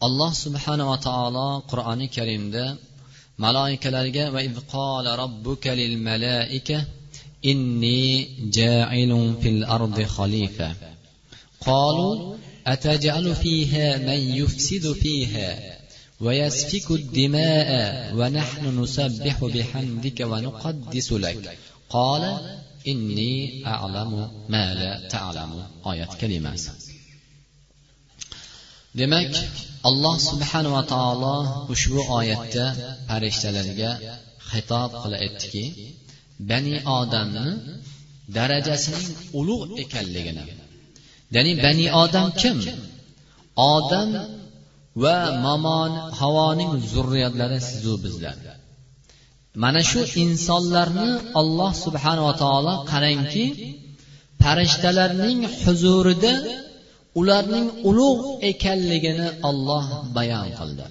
alloh 0.00 0.32
subhanava 0.44 0.96
taolo 1.08 1.48
qur'oni 1.70 2.06
karimda 2.16 2.64
maloikalarga 3.44 4.24
va 4.34 4.40
qola 4.74 5.10
robbuka 5.22 5.70
lil 5.80 5.94
malaika 6.08 6.84
inni 7.50 8.00
ja'ilun 8.58 9.26
fil 9.42 9.60
ardi 9.76 10.04
xalifa 10.16 10.68
qalu 11.66 12.10
أتجعل 12.74 13.34
فيها 13.34 13.98
من 13.98 14.20
يفسد 14.40 14.92
فيها 14.92 15.78
ويسفك 16.20 16.90
الدماء 16.90 17.70
ونحن 18.18 18.80
نسبح 18.80 19.44
بحمدك 19.44 20.20
ونقدس 20.20 21.12
لك 21.12 21.58
قال 21.90 22.22
إني 22.88 23.66
أعلم 23.66 24.12
ما 24.48 24.74
لا 24.74 25.08
تعلم 25.08 25.52
آية 25.86 26.08
كلمة 26.20 26.54
demak 28.96 29.34
alloh 29.88 30.16
subhanava 30.30 30.82
taolo 30.92 31.34
ushbu 31.74 32.00
oyatda 32.18 32.64
farishtalarga 33.08 33.90
xitob 34.50 34.90
qila 35.02 35.16
aytdiki 35.24 35.64
bani 36.50 36.76
odamni 36.98 37.48
darajasining 38.36 39.08
ulug' 39.40 39.72
ekanligini 39.84 40.44
ya'ni 41.34 41.52
bani 41.64 41.86
odam 42.02 42.28
kim? 42.40 42.56
Odam 43.74 44.10
va 45.02 45.16
mamon 45.46 45.92
havoning 46.18 46.72
zurriyatlari 46.92 47.58
sizu 47.68 47.94
bizlar. 48.04 48.36
Mana 49.62 49.82
shu 49.90 50.00
insonlarni 50.24 51.10
olloh 51.40 51.72
subhanava 51.84 52.32
taolo 52.42 52.74
qarangki 52.90 53.44
farishtalarning 54.42 55.40
huzurida 55.62 56.32
ularning 57.20 57.68
ulug' 57.88 58.22
ekanligini 58.50 59.28
olloh 59.48 59.84
bayon 60.16 60.48
qildi. 60.58 60.84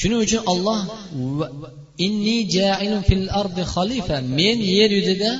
Shuning 0.00 0.20
uchun 0.26 0.42
olloh 0.52 0.80
inni 2.06 2.38
jailun 2.56 3.02
fil 3.08 3.26
ardi 3.40 3.62
xalifa 3.74 4.16
men 4.38 4.58
yer 4.76 4.90
yuzida 4.98 5.32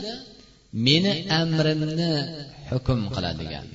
meni 0.86 1.12
amrimni 1.40 2.12
hukm 2.70 3.00
qiladigan. 3.14 3.66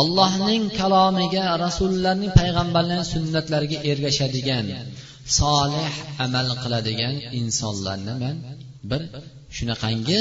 Allohning 0.00 0.64
kalomiga 0.80 1.44
rasullarning 1.64 2.32
payg'ambarlarning 2.40 3.10
sunnatlariga 3.14 3.78
ergashadigan 3.90 4.66
solih 5.40 5.92
amal 6.24 6.48
qiladigan 6.62 7.14
insonlarni 7.40 8.14
man 8.22 8.36
bir 8.90 9.02
shunaqangi 9.56 10.20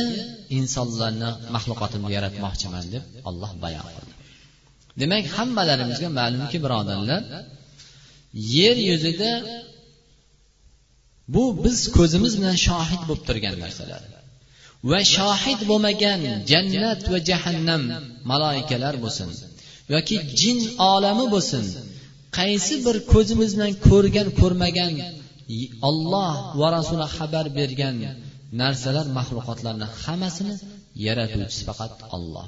insonlarni 0.60 1.30
maxluqotimni 1.56 2.10
yaratmoqchiman 2.18 2.86
deb 2.94 3.04
olloh 3.30 3.52
bayon 3.64 3.88
qildi. 3.96 4.13
Demak 5.02 5.26
hammalarimizga 5.38 6.10
ma'lumki 6.20 6.58
birodarlar 6.66 7.22
yer 8.56 8.78
yuzida 8.90 9.32
bu 11.34 11.44
biz 11.64 11.80
ko'zimiz 11.98 12.34
bilan 12.40 12.58
shohid 12.68 13.02
bo'lib 13.08 13.24
turgan 13.30 13.56
narsalar 13.64 14.02
va 14.90 15.00
shohid 15.16 15.60
bo'lmagan 15.70 16.20
jannat 16.52 17.02
va 17.12 17.20
jahannam 17.30 17.84
maloikalar 18.32 18.96
bo'lsin 19.04 19.30
yoki 19.94 20.16
jin 20.40 20.60
olami 20.92 21.26
bo'lsin 21.36 21.64
qaysi 22.40 22.76
bir 22.86 22.96
ko'zimiz 23.14 23.52
bilan 23.56 23.74
ko'rgan 23.88 24.28
ko'rmagan 24.42 24.94
olloh 25.90 26.34
va 26.60 26.68
rasuli 26.78 27.06
xabar 27.18 27.46
bergan 27.60 27.96
narsalar 28.62 29.06
maxluqotlarni 29.18 29.88
hammasini 30.04 30.54
yaratuvchisi 31.06 31.62
faqat 31.70 31.92
olloh 32.18 32.48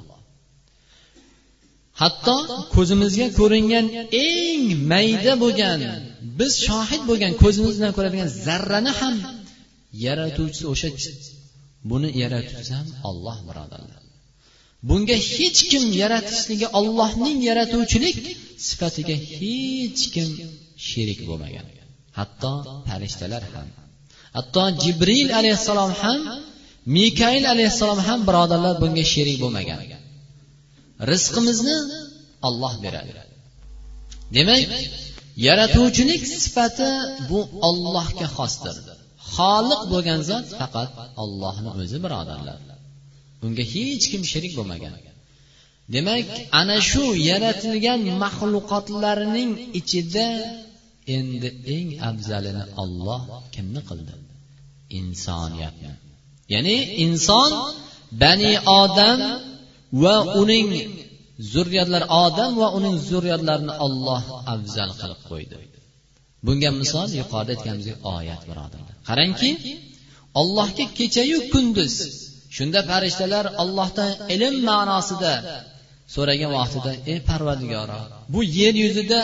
hatto 2.02 2.36
ko'zimizga 2.76 3.28
ko'ringan 3.40 3.86
eng 4.28 4.64
mayda 4.92 5.34
bo'lgan 5.44 5.80
biz 6.40 6.52
shohid 6.68 7.02
bo'lgan 7.10 7.32
ko'zimiz 7.44 7.74
bilan 7.80 7.94
ko'radigan 7.98 8.30
zarrani 8.46 8.92
ham 9.00 9.16
yaratuvchisi 10.06 10.66
o'sha 10.74 10.90
buni 11.90 12.10
yaratuvchisi 12.22 12.74
ham 12.80 12.88
olloh 13.10 13.38
birodarlar. 13.50 14.02
Bunga 14.90 15.18
hech 15.34 15.60
kim 15.72 15.84
yaratishligi 16.02 16.68
ollohning 16.80 17.38
yaratuvchilik 17.50 18.18
sifatiga 18.68 19.16
hech 19.38 20.02
kim 20.14 20.30
sherik 20.88 21.20
bo'lmagan. 21.30 21.66
Hatto 22.20 22.54
farishtalar 22.88 23.44
ham 23.54 23.68
hatto 24.38 24.64
jibril 24.84 25.28
alayhissalom 25.40 25.92
ham 26.02 26.20
mikail 26.98 27.44
alayhissalom 27.54 28.00
ham 28.08 28.20
birodarlar 28.28 28.74
bunga 28.84 29.04
sherik 29.14 29.38
bo'lmagan. 29.44 29.80
Rizqimizni 31.12 31.78
olloh 32.48 32.74
beradi. 32.84 33.14
Demak 34.36 34.62
yaratuvchilik 35.48 36.24
sifati 36.42 36.90
bu 37.30 37.40
ollohga 37.70 38.28
xosdir. 38.38 38.76
Xoliq 39.34 39.82
bo'lgan 39.92 40.22
zot 40.30 40.48
faqat 40.60 40.90
ollohni 41.24 41.70
o'zi 41.82 41.98
birodarlar. 42.06 42.60
Unga 43.46 43.64
hech 43.74 44.06
kim 44.12 44.22
sherik 44.32 44.54
bo'lmagan. 44.60 44.94
Demak 45.96 46.28
ana 46.60 46.78
shu 46.90 47.04
yaratilgan 47.30 48.02
maxluqotlarning 48.24 49.52
ichida 49.80 50.28
endi 51.18 51.50
eng 51.76 51.90
afzalini 52.10 52.66
olloh 52.84 53.22
kimni 53.56 53.82
qildi? 53.90 54.14
Insoniyatni. 55.00 55.92
Ya'ni 56.54 56.78
inson 57.06 57.52
bani 58.22 58.54
odam 58.82 59.20
va 60.04 60.16
uning 60.42 60.70
zurriyatlari 61.54 62.06
odam 62.24 62.52
va 62.62 62.68
uning 62.78 62.96
zurriyatlarini 63.10 63.74
olloh 63.86 64.24
afzal 64.54 64.92
qilib 65.02 65.22
qo'ydi. 65.30 65.56
Bunga 66.46 66.70
misol 66.82 67.10
yuqorida 67.22 67.52
aytganimizdek 67.56 67.98
oyat 68.16 68.42
birodarlar 68.50 68.96
qarangki 69.10 69.50
allohga 70.42 70.86
kechayu 70.98 71.38
kunduz. 71.54 71.94
Shunda 72.56 72.80
farishtalar 72.90 73.46
ollohdan 73.64 74.12
ilm 74.34 74.56
ma'nosida 74.70 75.34
so'ragan 76.16 76.52
vaqtida 76.58 76.92
ey 77.12 77.20
parvardigoro 77.30 78.00
bu 78.34 78.40
yer 78.60 78.76
yuzida 78.84 79.20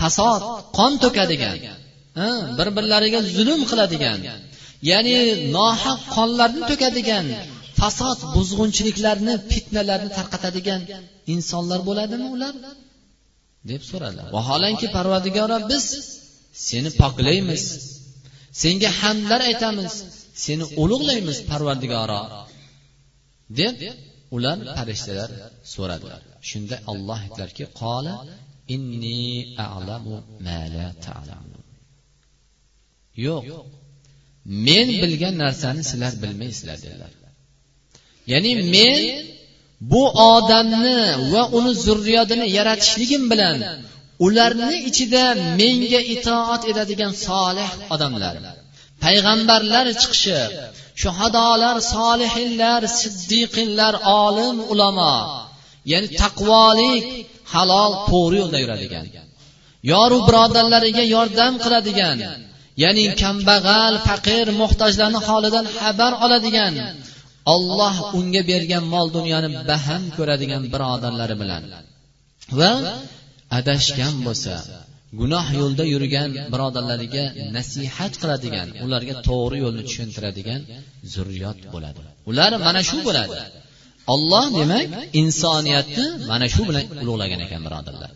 fasod 0.00 0.40
qon 0.78 0.92
to'kadigan 1.04 1.56
bir 2.58 2.68
birlariga 2.76 3.20
zulm 3.36 3.60
qiladigan 3.70 4.18
ya'ni 4.90 5.16
nohaq 5.56 6.00
qonlarni 6.16 6.62
to'kadigan 6.70 7.26
fasod 7.80 8.18
buzg'unchiliklarni 8.34 9.34
fitnalarni 9.50 10.10
tarqatadigan 10.18 10.82
insonlar 11.34 11.80
bo'ladimi 11.88 12.26
ular? 12.36 12.54
Deb 13.70 13.82
so'radilar. 13.90 14.26
Vaholanki 14.36 14.86
parvardigoro 14.96 15.58
biz 15.70 15.84
seni 16.68 16.90
poklaymiz. 17.02 17.64
Senga 18.62 18.90
hamdlar 19.00 19.40
aytamiz. 19.50 19.92
Seni 20.44 20.64
ulug'laymiz 20.82 21.38
parvardigoro 21.50 22.20
deb 23.60 23.76
ular 24.36 24.58
farishtalar 24.76 25.30
so'radilar. 25.74 26.20
Shunda 26.50 26.76
olloh 26.92 27.18
aytdilarki 27.24 27.64
qola 27.80 28.14
inni 28.74 29.20
a'lamu 29.66 30.16
ma 30.46 30.60
la 30.74 30.88
ta'lamun. 31.06 31.62
Yo'q. 33.26 33.44
Men 34.66 34.88
bilgan 35.02 35.34
narsani 35.44 35.82
sizlar 35.90 36.12
bilmaysizlar 36.22 36.78
dedilar. 36.84 37.12
Ya'ni 38.32 38.52
men 38.74 39.00
bu 39.90 40.02
odamni 40.34 41.00
va 41.32 41.42
uni 41.58 41.72
zurriyotini 41.86 42.46
yaratishligim 42.58 43.22
bilan 43.32 43.56
ularni 44.26 44.76
ichida 44.90 45.24
menga 45.60 46.00
itoat 46.14 46.62
etadigan 46.70 47.12
solih 47.26 47.70
odamlar 47.94 48.34
payg'ambarlar 49.04 49.86
chiqishi 50.00 50.40
shuhadolar 51.02 51.76
solihinlar 51.94 52.82
siddiqinlar 53.00 53.94
olim 54.24 54.56
ulamo 54.72 55.16
ya'ni 55.92 56.08
taqvolik 56.22 57.04
halol 57.52 57.92
to'g'ri 58.10 58.36
yo'lda 58.42 58.58
yuradigan 58.64 59.06
yoru 59.92 60.18
birodarlariga 60.28 61.04
yordam 61.14 61.52
qiladigan 61.64 62.18
ya'ni 62.84 63.04
kambag'al 63.22 63.94
faqir 64.08 64.46
muhtojlarni 64.60 65.20
holidan 65.28 65.66
xabar 65.78 66.12
oladigan 66.24 66.74
olloh 67.54 67.96
unga 68.18 68.42
bergan 68.50 68.84
mol 68.94 69.06
dunyoni 69.16 69.48
baham 69.70 70.02
ko'radigan 70.16 70.62
birodarlari 70.72 71.36
bilan. 71.42 71.62
Va 72.58 72.72
adashgan 73.58 74.14
bo'lsa 74.26 74.54
gunoh 75.20 75.46
yo'lda 75.60 75.84
yurgan 75.94 76.30
birodarlariga 76.52 77.24
nasihat 77.56 78.12
qiladigan 78.22 78.68
ularga 78.84 79.14
to'g'ri 79.28 79.56
yo'lni 79.64 79.82
tushuntiradigan 79.88 80.60
zurriyot 81.12 81.58
bo'ladi. 81.74 82.00
Ular 82.30 82.52
mana 82.66 82.80
shu 82.90 82.98
bo'ladi. 83.08 83.36
Olloh 84.14 84.46
demak 84.58 84.84
insoniyatni 85.20 86.06
mana 86.30 86.46
shu 86.54 86.62
bilan 86.68 86.84
ulug'lagan 87.02 87.40
ekan 87.46 87.60
birodarlar. 87.66 88.10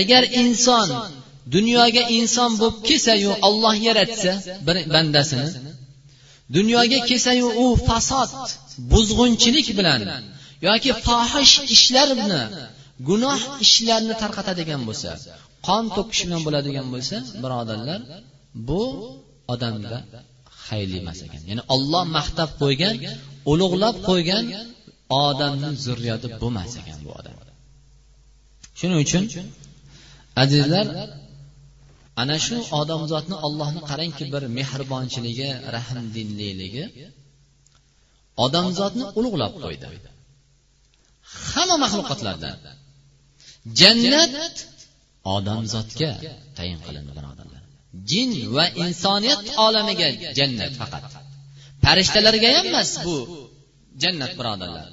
Agar 0.00 0.22
inson 0.42 0.88
dunyoga 1.56 2.02
inson 2.18 2.50
bo'lib 2.60 2.76
kelsayu 2.88 3.30
olloh 3.48 3.74
yaratsa 3.88 4.32
bir 4.66 4.76
bandasini 4.94 5.48
dunyoga 6.56 6.98
kelsayu 7.08 7.46
u 7.64 7.66
fasod 7.88 8.30
buzg'unchilik 8.92 9.68
bilan 9.78 10.00
yoki 10.68 10.90
fohish 11.06 11.54
ishlar 11.76 12.08
bilan 12.20 12.48
gunoh 13.08 13.40
ishlarni 13.66 14.14
tarqatadigan 14.22 14.80
bo'lsa 14.88 15.10
qon 15.66 15.84
to'kish 15.96 16.22
bilan 16.26 16.40
bo'ladigan 16.46 16.86
bo'lsa 16.94 17.16
birodarlar 17.42 18.00
bu 18.68 18.82
odamda 19.54 19.98
xayrli 20.66 20.96
emas 21.02 21.18
ekan. 21.26 21.42
Ya'ni 21.50 21.62
olloh 21.74 22.04
maqtab 22.16 22.50
qo'ygan 22.62 22.96
ulug'lab 23.52 23.96
qo'ygan 24.08 24.44
odamni 25.26 25.70
zurriyati 25.84 26.26
bo'lmas 26.42 26.72
ekan 26.80 26.98
bu 27.06 27.10
odam. 27.18 27.34
Shuning 28.78 28.98
uchun 29.06 29.24
azizlar 30.42 30.86
ana 32.20 32.36
shu 32.46 32.56
odamzodni 32.80 33.36
ollohni 33.46 33.80
qarangki 33.90 34.24
bir 34.34 34.42
mehribonchiligi 34.58 35.48
rahmdinliligi 35.76 36.84
odamzodni 38.44 39.04
ulug'lab 39.18 39.54
qo'ydi. 39.64 39.86
Hamma 41.52 41.76
maxluqotlardan. 41.84 42.56
Jannat 43.80 44.54
odamzodga 45.36 46.10
tayin 46.56 46.78
qilindi 46.86 47.12
birodarlar. 47.18 47.62
Jin 48.10 48.30
va 48.56 48.64
insoniyat 48.84 49.42
olamiga 49.66 50.08
jannat 50.38 50.72
faqat. 50.80 51.04
Farishtalarga 51.84 52.48
ham 52.56 52.66
emas 52.72 52.90
bu 53.04 53.16
jannat 54.02 54.32
birodarlar. 54.40 54.86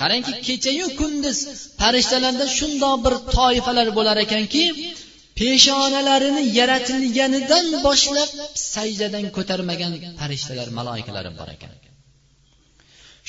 Qarangki 0.00 0.32
kechayu 0.46 0.86
kunduz 1.00 1.38
farishtalarda 1.80 2.46
shundoq 2.58 2.96
bir 3.04 3.14
toifalar 3.36 3.88
bo'lar 3.98 4.16
ekanki 4.26 4.64
peshonalarini 5.40 6.42
yaratilganidan 6.58 7.66
boshlab 7.86 8.30
sajdadan 8.74 9.24
ko'tarmagan 9.36 9.92
farishtalar 10.20 10.68
maloikalarim 10.78 11.34
bor 11.40 11.48
ekan. 11.56 11.70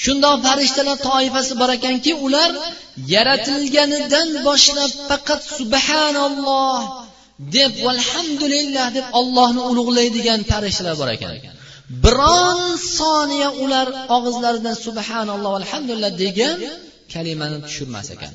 Shundoq 0.03 0.37
farishtalar 0.47 0.97
toifasi 1.09 1.53
bor 1.61 1.69
ekanki 1.77 2.11
ular 2.25 2.49
yaratilganidan 3.15 4.27
boshlab 4.47 4.91
faqat 5.09 5.41
subhanalloh 5.59 6.79
deb 7.55 7.71
valhamdulillah 7.87 8.85
deb 8.97 9.05
ollohni 9.19 9.61
ulug'laydigan 9.71 10.39
farishtalar 10.51 10.95
bor 11.01 11.09
ekan. 11.17 11.31
Biron 12.03 12.61
soniya 12.99 13.49
ular 13.63 13.87
og'izlaridan 14.15 14.75
subhanalloh 14.85 15.53
alhamdulillah 15.61 16.11
degan 16.23 16.57
kalimani 17.13 17.57
tushirmas 17.65 18.07
ekan. 18.15 18.33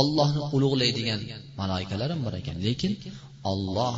Ollohni 0.00 0.40
ulug'laydigan 0.56 1.20
maloikalar 1.60 2.08
ham 2.12 2.20
bor 2.26 2.34
ekan 2.40 2.56
lekin 2.66 2.92
olloh 3.52 3.94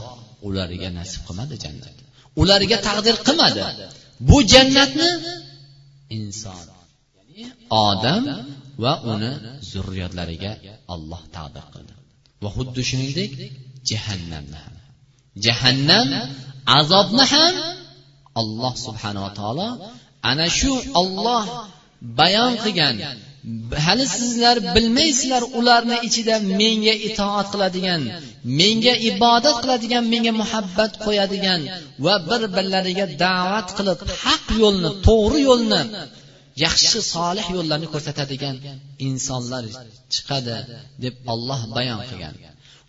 ularga 0.47 0.89
nasib 0.99 1.23
qilmadi 1.27 1.55
jannat. 1.65 1.97
Ularga 2.41 2.77
taqdir 2.87 3.17
qilmadi. 3.27 3.63
Bu 4.29 4.39
jannatni 4.53 5.11
inson 6.19 6.65
odam 7.87 8.25
va 8.83 8.93
uni 9.13 9.33
zurriyotlariga 9.71 10.53
olloh 10.95 11.23
taqdir 11.37 11.65
qildi. 11.75 11.93
Va 12.43 12.49
xuddi 12.57 12.83
shuningdek 12.91 13.31
jahannamni 13.91 14.59
ham. 14.65 14.75
Jahannam 15.45 16.09
azobni 16.79 17.25
ham 17.33 17.55
alloh 18.41 18.75
subhanava 18.87 19.31
taolo 19.39 19.69
ana 20.31 20.47
shu 20.59 20.73
olloh 21.01 21.45
bayon 22.19 22.53
qilgan 22.65 22.97
hali 23.87 24.07
sizlar 24.19 24.57
bilmaysizlar 24.75 25.43
ularni 25.59 25.97
ichida 26.09 26.35
menga 26.61 26.95
itoat 27.09 27.47
qiladigan 27.53 28.03
menga 28.61 28.95
ibodat 29.11 29.57
qiladigan 29.63 30.05
menga 30.13 30.33
muhabbat 30.43 30.93
qo'yadigan 31.05 31.61
va 32.05 32.15
bir 32.29 32.43
birlariga 32.57 33.07
da'vat 33.25 33.69
qilib 33.79 33.99
haq 34.25 34.47
yo'lni 34.63 34.91
to'g'ri 35.07 35.39
yo'lni 35.49 35.83
yaxshi 36.65 36.99
solih 37.15 37.47
yo'llarni 37.57 37.89
ko'rsatadigan 37.95 38.57
insonlar 39.09 39.65
chiqadi 40.15 40.57
deb 41.05 41.15
olloh 41.33 41.61
bayon 41.77 42.01
qilgan. 42.11 42.35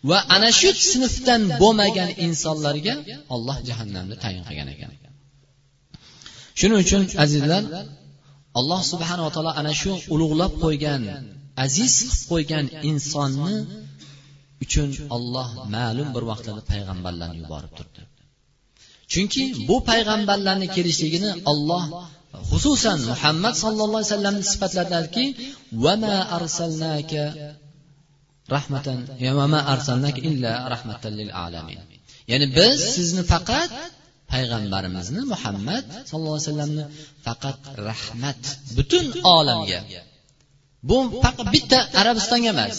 Va 0.10 0.20
ana 0.36 0.50
shu 0.60 0.70
sinfdan 0.92 1.42
bo'lmagan 1.62 2.10
insonlarga 2.26 2.96
olloh 3.36 3.58
jahannamni 3.70 4.16
tayin 4.24 4.44
qilgan 4.50 4.70
ekan. 4.76 4.92
Shuning 6.60 6.80
uchun 6.86 7.02
azizlar 7.24 7.64
alloh 8.60 8.82
subhanava 8.92 9.30
taolo 9.36 9.52
ana 9.62 9.72
shu 9.82 9.92
ulug'lab 10.14 10.52
qo'ygan 10.64 11.02
aziz 11.66 11.94
qilib 12.00 12.22
qo'ygan 12.32 12.66
insonni 12.90 13.56
uchun 14.64 14.90
olloh 15.16 15.48
ma'lum 15.76 16.08
bir 16.16 16.24
vaqtlarda 16.32 16.64
payg'ambarlarni 16.72 17.38
yuborib 17.44 17.72
turdi 17.78 18.02
chunki 19.12 19.44
bu 19.70 19.76
payg'ambarlarni 19.90 20.68
kelishligini 20.76 21.32
olloh 21.52 21.84
xususan 22.50 23.00
muhammad 23.12 23.54
sallallohu 23.64 24.00
alayhi 24.00 24.12
vasallamni 24.14 24.44
sifatladiki 24.54 25.26
vama 25.86 26.18
arsalnaka 26.38 27.24
rahmatan 28.56 28.98
vama 29.40 29.60
arsalnaka 29.74 30.20
illa 30.30 30.52
rahmatan 30.74 31.12
lil 31.20 31.32
alamin. 31.46 31.80
Ya'ni 32.32 32.48
biz 32.58 32.78
sizni 32.96 33.24
faqat 33.34 33.70
payg'ambarimizni 34.32 35.22
muhammad 35.34 35.86
sallallohu 36.10 36.36
alayhi 36.38 36.48
vasallamni 36.50 36.84
faqat 37.26 37.60
rahmat 37.90 38.42
butun 38.78 39.06
olamga. 39.38 39.80
Bu 40.90 40.98
faqat 41.24 41.48
bitta 41.56 41.80
arabistonga 42.02 42.50
emas 42.56 42.78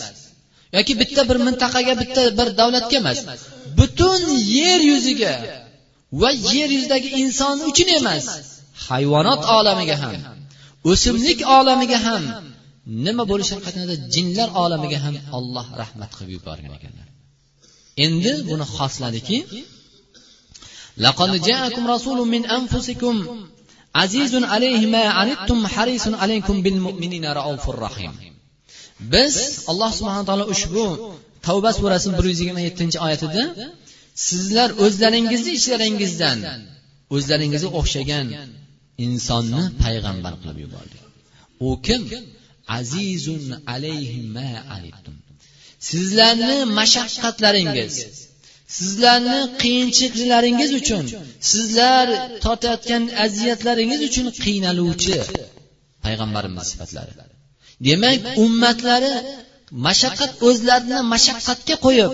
yoki 0.77 0.93
bitta 1.00 1.23
bir 1.31 1.39
mintaqaga 1.47 1.95
bitta 2.03 2.23
bir 2.39 2.49
davlatga 2.61 2.97
emas 3.03 3.19
butun 3.79 4.23
yer 4.59 4.81
yuziga 4.93 5.35
va 6.21 6.31
yer 6.55 6.69
yuzidagi 6.77 7.09
inson 7.23 7.56
uchun 7.71 7.89
emas 8.00 8.25
hayvonot 8.89 9.43
olamiga 9.59 9.97
ham 10.03 10.15
o'simlik 10.91 11.41
olamiga 11.59 11.99
ham 12.06 12.23
nima 13.06 13.25
bo'lishi 13.31 13.56
qatnida 13.67 13.95
jinlar 14.15 14.49
olamiga 14.65 14.99
ham 15.05 15.15
olloh 15.39 15.67
rahmat 15.81 16.11
qilib 16.17 16.31
yuborgan 16.37 16.73
ekanlar. 16.79 17.06
Endi 18.05 18.33
buni 18.50 18.67
xosladiki 18.77 19.39
لقد 20.98 21.42
جاءكم 21.42 21.88
رسول 21.88 22.28
من 22.28 22.46
أنفسكم 22.46 23.16
عزيز 23.96 24.36
عليه 24.36 24.86
ما 24.86 25.04
عنتم 25.04 25.68
حريص 25.68 26.08
عليكم 26.08 26.62
بالمؤمنين 26.62 27.25
رؤوف 27.25 27.70
رحيم 27.70 28.14
biz 29.14 29.36
alloh 29.72 29.92
subhana 30.00 30.24
taolo 30.30 30.46
ushbu 30.54 30.86
tavba 31.48 31.72
surasini 31.78 32.14
bir 32.18 32.25
yuz 32.31 32.40
yigirma 32.42 32.62
yettinchi 32.68 32.98
oyatida 33.06 33.44
sizlar 34.28 34.70
o'zlaringizni 34.86 35.52
ichlaringizdan 35.60 36.38
o'zlaringizga 37.16 37.70
o'xshagan 37.80 38.28
insonni 39.06 39.64
payg'ambar 39.84 40.34
qilib 40.42 40.58
yubordi 40.66 40.98
u 41.68 41.70
kim 41.86 42.02
azizun 42.80 43.46
alayhi 43.74 44.20
ma 44.36 44.50
anittum 44.75 45.16
sizlarni 45.90 46.58
mashaqqatlaringiz 46.80 47.94
sizlarni 48.77 49.39
qiyinchiliklaringiz 49.63 50.71
uchun 50.81 51.05
sizlar 51.53 52.07
tortayotgan 52.45 53.03
aziyatlaringiz 53.25 54.01
uchun 54.09 54.27
qiynaluvchi 54.45 55.17
payg'ambarimiz 56.05 56.65
sifatlari. 56.71 57.13
Demak 57.87 58.21
ummatlari 58.45 59.15
mashaqqat 59.87 60.33
o'zlarini 60.49 60.99
mashaqqatga 61.15 61.77
qo'yib 61.87 62.11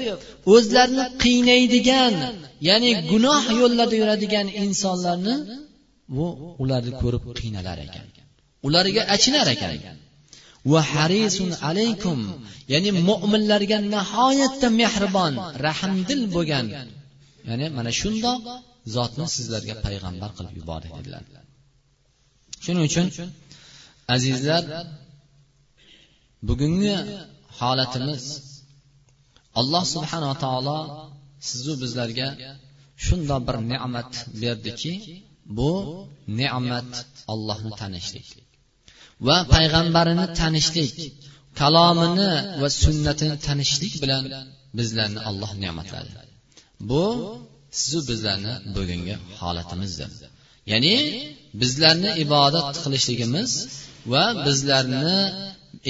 o'zlarini 0.55 1.05
qiynaydigan 1.25 2.15
ya'ni 2.69 2.91
gunoh 3.11 3.43
yo'llarda 3.61 3.97
yuradigan 4.03 4.47
insonlarni 4.65 5.35
bu 6.17 6.27
ularni 6.63 6.93
ko'rib 7.03 7.25
qiynalar 7.41 7.79
ekan. 7.87 8.07
Ularga 8.67 9.03
achinar 9.15 9.47
ekan. 9.55 9.73
Va 10.73 10.81
harisun 10.93 11.51
alaykum. 11.69 12.19
Ya'ni 12.73 12.91
mo'minlarga 13.09 13.79
nihoyatda 13.95 14.69
mehribon 14.81 15.33
rahmdil 15.67 16.23
bo'lgan. 16.35 16.67
Ya'ni 17.49 17.67
mana 17.77 17.91
shundoq 18.01 18.41
zotni 18.95 19.27
sizlarga 19.37 19.75
payg'ambar 19.87 20.31
qilib 20.37 20.55
yubordi 20.61 20.89
dedilar. 20.97 21.23
Shuning 22.65 22.85
uchun 22.91 23.07
azizlar 24.15 24.63
bugungi 26.49 26.97
holatimiz 27.59 28.25
alloh 29.61 29.85
subhanava 29.95 30.37
taolo 30.45 30.79
sizu 31.49 31.73
bizlarga 31.83 32.29
shundoq 33.07 33.41
bir 33.49 33.57
ne'mat 33.73 34.13
berdiki 34.43 34.93
bu 35.59 35.73
ne'mat 36.41 36.93
ollohni 37.33 37.73
tanishlik. 37.81 38.29
Va 39.29 39.37
payg'ambarini 39.55 40.27
tanishlik 40.41 40.95
kalomini 41.61 42.31
va 42.61 42.69
sunnatini 42.83 43.37
tanishlik 43.47 43.95
bilan 44.03 44.23
bizlarni 44.79 45.21
alloh 45.31 45.51
ne'matladi. 45.63 46.11
Bu 46.91 47.05
sizu 47.81 48.01
bizlarni 48.11 48.53
bugungi 48.77 49.15
holatimizdir. 49.41 50.11
Ya'ni 50.73 50.95
bizlarni 51.61 52.11
ibodat 52.25 52.71
qilishligimiz 52.85 53.51
va 54.13 54.25
bizlarni 54.47 55.17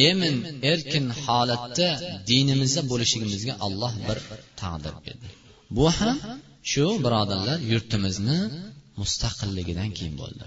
emin 0.08 0.36
erkin 0.72 1.06
holatda 1.24 1.88
dinimizda 2.30 2.82
bo'lishligimizga 2.90 3.54
alloh 3.66 3.92
bir 4.06 4.18
taqdir 4.60 4.94
berdi. 5.04 5.28
Bu 5.76 5.86
ham 5.98 6.16
shu 6.72 6.86
birodarlar 7.04 7.58
yurtimizni 7.72 8.38
mustaqilligidan 9.00 9.90
keyin 9.96 10.14
bo'ldi. 10.22 10.44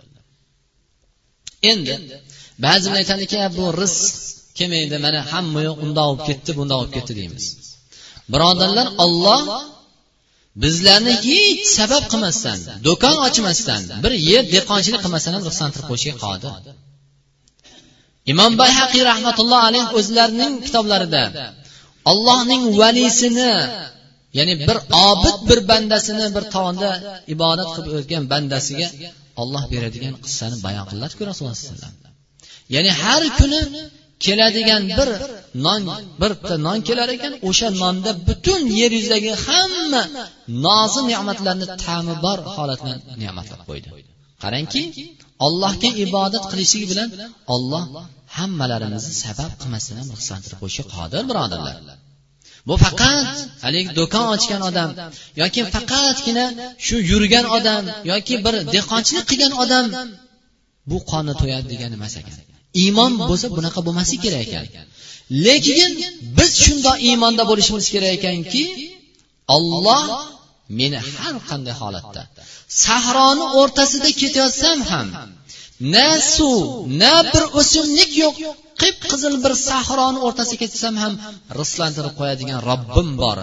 Endi 1.71 1.93
ba'zilar 2.65 2.95
aytadiki 3.01 3.37
bu 3.57 3.65
rizq 3.81 4.05
kelmaydi 4.57 4.97
mana 5.05 5.19
hamma 5.31 5.59
yoq 5.67 5.77
undoq 5.85 6.07
bo'lib 6.09 6.23
ketdi 6.29 6.51
bundoq 6.59 6.79
bo'lib 6.79 6.93
ketdi 6.97 7.13
deymiz. 7.19 7.45
Birodarlar 8.33 8.87
olloh 9.03 9.41
bizlarni 10.63 11.13
hech 11.27 11.61
sabab 11.77 12.03
qilmasdan 12.11 12.57
do'kon 12.87 13.15
ochmasdan 13.27 13.81
bir 14.03 14.13
yer 14.29 14.43
dehqonchilik 14.55 15.01
qilmasdan 15.05 15.31
ham 15.35 15.43
ruxsatlantirib 15.47 15.87
qo'yishga 15.91 16.15
qodir. 16.25 16.53
Imom 18.31 18.51
bayhaqiy 18.61 19.03
rahmatulloh 19.11 19.59
alayh 19.69 19.85
o'zlarining 19.99 20.53
kitoblarida 20.65 21.23
allohning 22.11 22.63
valisini 22.81 23.53
ya'ni 24.37 24.53
bir 24.67 24.77
obid 25.09 25.37
bir 25.49 25.59
bandasini 25.71 26.25
bir 26.35 26.43
tovonda 26.53 26.89
ibodat 27.35 27.69
qilib 27.75 27.93
o'tgan 27.99 28.23
bandasiga 28.33 28.87
olloh 29.41 29.63
beradigan 29.73 30.13
qissani 30.25 30.55
bayon 30.65 30.85
qildilarku 30.89 31.21
rasululloh 31.29 31.55
alayhi 31.55 31.69
vasallam. 31.73 32.06
Ya'ni 32.75 32.91
har 33.01 33.23
kuni 33.39 33.61
keladigan 34.25 34.83
bir 34.97 35.09
non 35.65 35.81
birta 36.21 36.55
non 36.67 36.79
kelar 36.87 37.09
ekan 37.15 37.33
o'sha 37.49 37.67
nonda 37.81 38.11
butun 38.27 38.61
yer 38.79 38.91
yuzidagi 38.97 39.31
hamma 39.45 40.03
nozi 40.65 41.01
ne'matlarni 41.11 41.65
ta'mi 41.85 42.15
bor 42.25 42.39
holat 42.55 42.81
ne'matlab 43.21 43.61
qo'ydi. 43.69 43.87
Qarangki 44.43 44.81
allohga 45.45 45.89
ibodat 46.05 46.43
qilishlik 46.51 46.85
bilan 46.91 47.09
olloh 47.55 47.83
hammalarimizni 48.37 49.15
sabab 49.25 49.51
qilmasdan 49.61 49.95
ham 50.01 50.07
ruxsatlantirib 50.15 50.59
qo'yishga 50.63 50.85
qodir 50.95 51.23
birodarlar. 51.29 51.75
Bu 52.69 52.75
faqat 52.85 53.27
haligi 53.63 53.91
do'kon 53.99 54.25
ochgan 54.35 54.61
odam 54.69 54.89
yoki 55.41 55.61
faqatgina 55.73 56.45
shu 56.85 56.95
yurgan 57.11 57.45
odam 57.57 57.83
yoki 58.11 58.35
bir 58.45 58.55
dehqonchilik 58.75 59.25
qilgan 59.31 59.53
odam 59.63 59.85
bu 60.89 60.97
qonni 61.11 61.33
to'yadi 61.41 61.67
degani 61.73 61.95
emas 61.99 62.15
ekan. 62.21 62.35
Iymon 62.83 63.11
bo'lsa 63.29 63.47
bunaqa 63.57 63.79
bo'lmasligi 63.87 64.21
kerak 64.25 64.41
ekan. 64.47 64.65
Lekin 65.45 65.91
biz 66.37 66.51
shundoq 66.63 66.97
iymonda 67.07 67.43
bo'lishimiz 67.51 67.85
kerak 67.93 68.11
ekanki 68.17 68.63
olloh 69.55 70.03
meni 70.79 70.99
har 71.15 71.35
qanday 71.49 71.75
holatda 71.81 72.21
sahroni 72.83 73.45
o'rtasida 73.61 74.09
ketayotsam 74.21 74.79
ham 74.91 75.07
na 75.95 76.09
suv 76.35 76.61
na 77.01 77.13
bir 77.33 77.43
o'simlik 77.59 78.11
yo'q 78.23 78.35
qip 78.81 78.97
qizil 79.11 79.35
bir 79.43 79.53
sahroni 79.69 80.19
o'rtasiga 80.27 80.59
ketsam 80.63 80.95
ham 81.03 81.13
rislantirib 81.59 82.13
qo'yadigan 82.19 82.59
robbim 82.69 83.09
bor. 83.23 83.37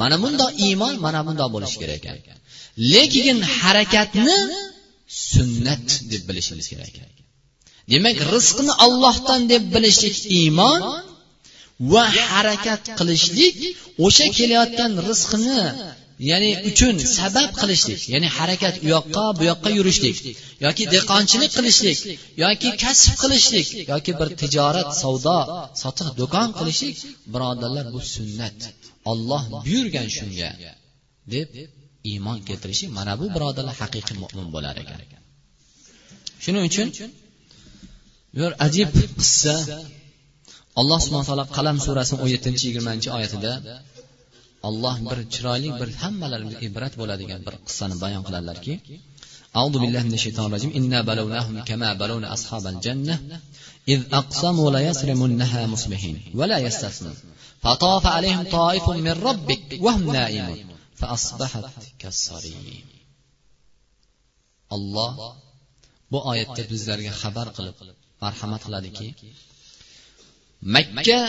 Mana 0.00 0.16
bundoq 0.22 0.50
iymon 0.66 0.94
mana 1.06 1.20
bundoq 1.26 1.48
bo'lishi 1.54 1.76
kerak 1.82 1.98
ekan. 2.20 2.38
Lekin 2.92 3.38
harakatni 3.58 4.38
sunnat 5.30 5.86
deb 6.12 6.22
bilishimiz 6.28 6.66
kerak 6.72 6.88
ekan. 6.92 7.21
Demak 7.90 8.18
rizqni 8.34 8.72
ollohdan 8.86 9.40
deb 9.52 9.62
bilishlik 9.74 10.16
iymon 10.38 10.80
va 11.92 12.04
harakat 12.32 12.82
qilishlik 12.98 13.56
o'sha 14.06 14.26
kelayotgan 14.38 14.92
rizqni 15.08 15.60
ya'ni 16.30 16.50
uchun 16.70 16.94
sabab 17.18 17.50
qilishlik 17.60 18.00
ya'ni 18.12 18.28
harakat 18.38 18.74
u 18.84 18.86
yoqqa 18.94 19.24
bu 19.38 19.42
yoqqa 19.50 19.70
yurishlik 19.78 20.16
yoki 20.64 20.84
dehqonchilik 20.94 21.50
qilishlik 21.58 21.98
yoki 22.44 22.68
kasb 22.82 23.12
qilishlik 23.22 23.68
yoki 23.92 24.12
bir 24.20 24.28
tijorat 24.40 24.88
savdo 25.02 25.38
sotiq 25.82 26.08
do'kon 26.20 26.48
qilishlik 26.58 26.96
birodarlar 27.32 27.86
bu 27.94 28.00
sunnat. 28.14 28.58
Olloh 29.10 29.42
buyurgan 29.66 30.08
shunga 30.16 30.50
deb 31.34 31.48
iymon 32.10 32.38
keltirishi 32.48 32.86
mana 32.96 33.12
bu 33.20 33.26
birodarlar 33.34 33.76
haqiqiy 33.82 34.16
mo'min 34.22 34.46
bo'lar 34.54 34.74
ekan. 34.82 35.00
Shuning 36.44 36.64
uchun 36.70 36.88
bir 38.37 38.51
ajib 38.67 38.89
qissa 39.19 39.55
alloh 40.79 40.99
subhana 41.05 41.25
taolo 41.29 41.45
qalam 41.57 41.77
surasini 41.85 42.17
o'n 42.23 42.29
yettinchi 42.35 42.63
yigirmanchi 42.69 43.09
oyatida 43.17 43.51
alloh 44.69 44.95
bir 45.09 45.19
chiroyli 45.33 45.69
bir 45.79 45.89
hammalarimizga 46.01 46.63
ibrat 46.69 46.93
bo'ladigan 47.01 47.39
bir 47.47 47.55
qissani 47.67 47.95
bayon 48.03 48.21
qiladilarki 48.27 48.75
أعوذ 49.57 49.75
بالله 49.83 50.01
من 50.07 50.13
الشيطان 50.19 50.45
الرجيم 50.49 50.71
إنا 50.79 50.99
بلوناهم 51.09 51.55
كما 51.69 51.89
بلونا 52.01 52.27
أصحاب 52.33 52.67
الجنة 52.73 53.15
إذ 53.93 53.99
أقسموا 54.19 54.71
ليصرمنها 54.75 55.61
مصبحين 55.73 56.15
ولا 56.39 56.57
يستثنون 56.57 57.15
فطاف 57.63 58.05
عليهم 58.15 58.43
طائف 58.59 58.85
من 58.89 59.15
ربك 59.29 59.67
وهم 59.85 60.11
نائمون 60.17 60.59
فأصبحت 60.99 61.65
كالصريم 61.99 62.85
الله 64.71 65.35
bu 66.11 66.19
oyatda 66.31 66.63
bizlarga 66.71 67.11
xabar 67.21 67.47
qilib 67.57 67.75
marhamat 68.24 68.60
qiladiki 68.66 69.08
makka 70.74 71.20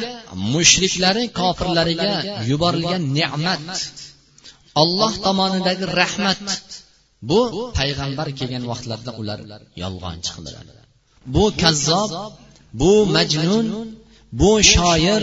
mushriklari 0.53 1.23
kofirlariga 1.39 2.11
yuborilgan 2.51 3.03
ne'mat 3.17 3.61
olloh 4.81 5.13
tomonidagi 5.25 5.85
rahmat. 6.01 6.39
Bu 7.29 7.39
payg'ambar 7.77 8.27
kelgan 8.39 8.63
vaqtlarda 8.71 9.11
ular 9.21 9.39
yolg'onchi 9.83 10.29
qildilar 10.35 10.65
bu 11.35 11.45
kazzob 11.61 12.09
bu 12.81 12.91
majnun 13.15 13.67
bu 14.39 14.51
shoir 14.73 15.21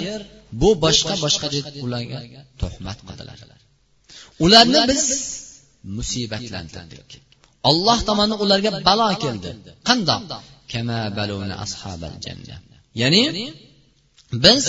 bu 0.61 0.71
boshqa 0.85 1.15
boshqa 1.25 1.47
deb 1.55 1.67
ularga 1.85 2.21
tuhmat 2.61 2.99
qildilar. 3.09 3.39
Ularni 4.45 4.81
biz 4.91 5.03
musibatlantirdik. 5.97 7.11
Olloh 7.71 7.99
tomonidan 8.09 8.39
ularga 8.45 8.71
balo 8.89 9.09
keldi. 9.25 9.51
Qandoq? 9.89 10.23
Ya'ni 13.01 13.23
biz 14.45 14.65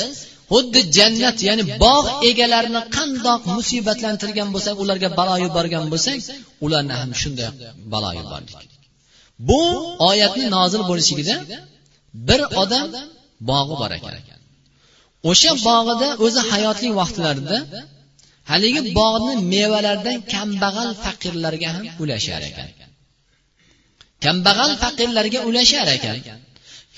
xuddi 0.51 0.79
jannat 0.97 1.37
ya'ni 1.47 1.63
bog' 1.83 2.09
egalarini 2.29 2.81
qandoq 2.97 3.41
musibatlantirgan 3.57 4.49
bo'lsak 4.55 4.75
ularga 4.83 5.09
balo 5.19 5.35
yuborgan 5.45 5.85
bo'lsak 5.93 6.17
ularni 6.65 6.93
ham 7.01 7.11
shunday 7.21 7.49
balo 7.93 8.09
yubordik. 8.19 8.69
Bu 9.49 9.61
oyatni 10.09 10.45
nozil 10.57 10.81
bo'lishligida 10.89 11.35
bir 12.27 12.41
odam 12.61 12.87
bog'i 13.49 13.75
bor 13.81 13.91
ekan. 13.97 14.13
O'sha 15.29 15.51
bog'ida 15.67 16.07
o'zi 16.25 16.41
hayotli 16.51 16.89
vaqtlarida 16.99 17.57
haligi 18.51 18.81
bog'ni 18.99 19.33
mevalaridan 19.53 20.17
kambag'al 20.33 20.89
faqirlarga 21.03 21.69
ham 21.75 21.85
ulashar 22.03 22.41
ekan. 22.49 22.69
Kambag'al 24.25 24.71
faqirlarga 24.83 25.39
ulashar 25.49 25.87
ekan. 25.97 26.17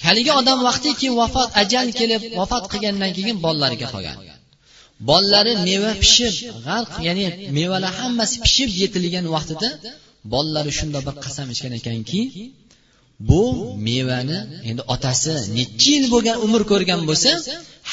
Haligi 0.06 0.32
odam 0.39 0.60
vaqtiki 0.68 1.08
vafot 1.20 1.50
ajal 1.62 1.88
kelib 2.00 2.22
vafot 2.39 2.63
qilgandan 2.72 3.12
keyin 3.18 3.38
bolalariga 3.46 3.88
qolgan. 3.94 4.18
Bolalari 5.10 5.53
meva 5.68 5.92
pishib 6.03 6.34
g'arq 6.68 6.92
ya'ni 7.08 7.25
mevalar 7.58 7.94
hammasi 8.01 8.36
pishib 8.46 8.70
yetilgan 8.82 9.25
vaqtida 9.36 9.70
bolalari 10.34 10.72
shunda 10.80 11.00
bir 11.08 11.15
qasam 11.25 11.48
ichgan 11.53 11.74
ekanki 11.80 12.22
bu 13.30 13.44
mevani 13.88 14.39
endi 14.70 14.82
otasi 14.94 15.34
necha 15.58 15.89
yil 15.96 16.06
bo'lgan 16.13 16.38
umr 16.46 16.62
ko'rgan 16.72 17.01
bo'lsa 17.10 17.32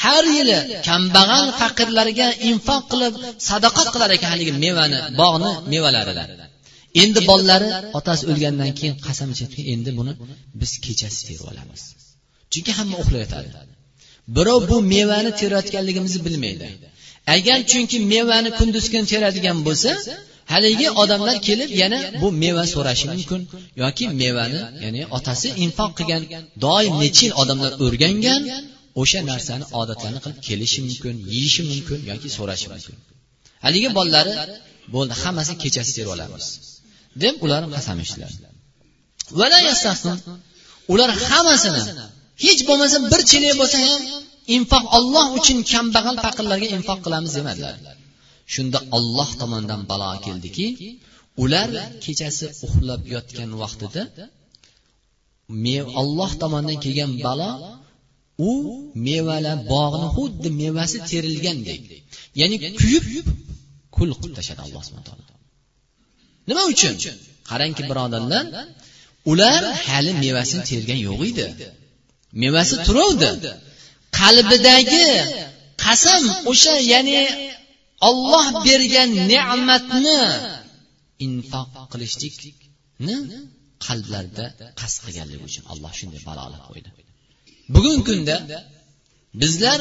har 0.01 0.23
yili 0.37 0.57
kambag'al 0.87 1.47
faqirlarga 1.59 2.27
infoq 2.49 2.83
qilib 2.91 3.13
sadaqa 3.49 3.83
qilar 3.93 4.09
ekan 4.17 4.29
haligi 4.33 4.53
mevani 4.65 4.99
bog'ni 5.21 5.51
mevalaridan 5.73 6.29
endi 7.01 7.19
bolalari 7.29 7.69
otasi 7.99 8.23
o'lgandan 8.31 8.71
keyin 8.79 8.95
qasam 9.07 9.29
ichadiki 9.35 9.63
endi 9.73 9.91
buni 9.99 10.13
biz 10.61 10.71
kechasi 10.85 11.19
terib 11.27 11.43
olamiz. 11.51 11.81
Chunki 12.51 12.71
hamma 12.79 12.95
uxlayotadi. 13.03 13.49
Birov 14.35 14.61
bu 14.71 14.77
mevani 14.93 15.31
terayotganligimizni 15.39 16.21
bilmaydi. 16.27 16.67
Agar 17.35 17.59
chunki 17.71 17.97
mevani 18.13 18.49
kunduz 18.59 18.85
kuni 18.93 19.05
teradigan 19.11 19.57
bo'lsa 19.67 19.91
haligi 20.53 20.87
odamlar 21.01 21.37
kelib 21.47 21.69
yana 21.81 21.99
bu 22.21 22.27
meva 22.43 22.63
so'rashi 22.73 23.05
mumkin 23.13 23.41
yoki 23.83 24.05
mevani 24.21 24.59
ya'ni 24.83 25.01
otasi 25.17 25.47
infoq 25.65 25.91
qilgan 25.99 26.23
doim 26.65 26.93
necha 27.03 27.21
yil 27.25 27.33
odamlar 27.41 27.71
o'rgangan 27.85 28.41
o'sha 29.01 29.19
narsani 29.31 29.65
odatlarni 29.81 30.19
qilib 30.23 30.39
kelishi 30.47 30.79
mumkin 30.87 31.15
yeyishi 31.33 31.61
mumkin 31.71 31.99
yoki 32.11 32.29
so'rashi 32.37 32.67
mumkin. 32.73 32.95
Haligi 33.65 33.89
bolalari 33.97 34.33
bo'ldi 34.95 35.13
hammasini 35.21 35.57
kechasi 35.63 35.91
terib 35.97 36.11
olamiz. 36.15 36.45
Deb 37.23 37.35
ular 37.45 37.63
qasam 37.75 37.97
ichdilar 38.05 38.31
ular 40.93 41.09
hammasini 41.29 41.81
hech 42.45 42.61
bo'lmasa 42.69 42.97
bir 43.11 43.21
chelak 43.31 43.55
bo'lsa 43.61 43.77
ham 43.87 44.01
infoq 44.55 44.85
olloh 44.97 45.25
uchun 45.37 45.57
kambag'al 45.71 46.17
faqirlarga 46.25 46.67
infoq 46.77 46.99
qilamiz 47.05 47.31
demadilar. 47.39 47.75
Shunda 48.53 48.79
olloh 48.97 49.29
tomonidan 49.41 49.81
balo 49.91 50.09
keldiki 50.25 50.65
ular 51.43 51.69
kechasi 52.03 52.45
uxlab 52.65 53.01
yotgan 53.15 53.49
vaqtida 53.61 54.03
olloh 56.01 56.31
tomonidan 56.41 56.77
kelgan 56.83 57.11
balo 57.25 57.51
u 58.49 58.51
mevalar 59.07 59.57
bog'ni 59.73 60.07
xuddi 60.15 60.49
mevasi 60.61 60.97
terilgandek 61.09 61.81
ya'ni 62.39 62.55
kuyib 62.79 63.05
kul 63.95 64.09
qilib 64.21 64.35
tashladi 64.37 64.61
alloh 64.67 64.81
subhana 64.87 65.05
taolo 65.09 65.40
nima 66.49 66.63
uchun? 66.73 66.93
Qarangki 67.49 67.83
birodarlar 67.89 68.45
ular 69.31 69.61
hali 69.85 70.11
mevasini 70.23 70.63
tergan 70.71 70.99
yo'q 71.07 71.21
edi. 71.31 71.47
Mevasi 72.43 72.75
turuvdi 72.87 73.29
qalbidagi 74.19 75.07
qasam 75.85 76.23
o'sha 76.51 76.75
ya'ni 76.93 77.21
olloh 78.09 78.45
bergan 78.67 79.09
ne'matni 79.31 80.19
infoq 81.25 81.71
qilishlikni 81.91 83.15
qalblarida 83.85 84.45
qasd 84.79 84.97
qilganligi 85.05 85.43
uchun 85.49 85.63
alloh 85.73 85.91
shunday 85.99 86.21
balolab 86.29 86.63
qo'ydi. 86.69 86.89
Bugungi 87.73 88.03
kunda 88.09 88.35
bizlar 89.41 89.79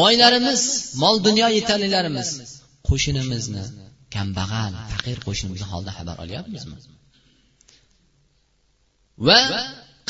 boylarimiz 0.00 0.62
mol 1.02 1.16
dunyo 1.26 1.48
yetarlilarimiz 1.58 2.28
qo'shnimizni 2.88 3.64
kambag'al 4.14 4.72
faqir 4.92 5.16
qo'shnimizni 5.26 5.66
holidan 5.72 5.94
xabar 5.98 6.16
olyapmizmi? 6.24 6.76
Va 9.26 9.40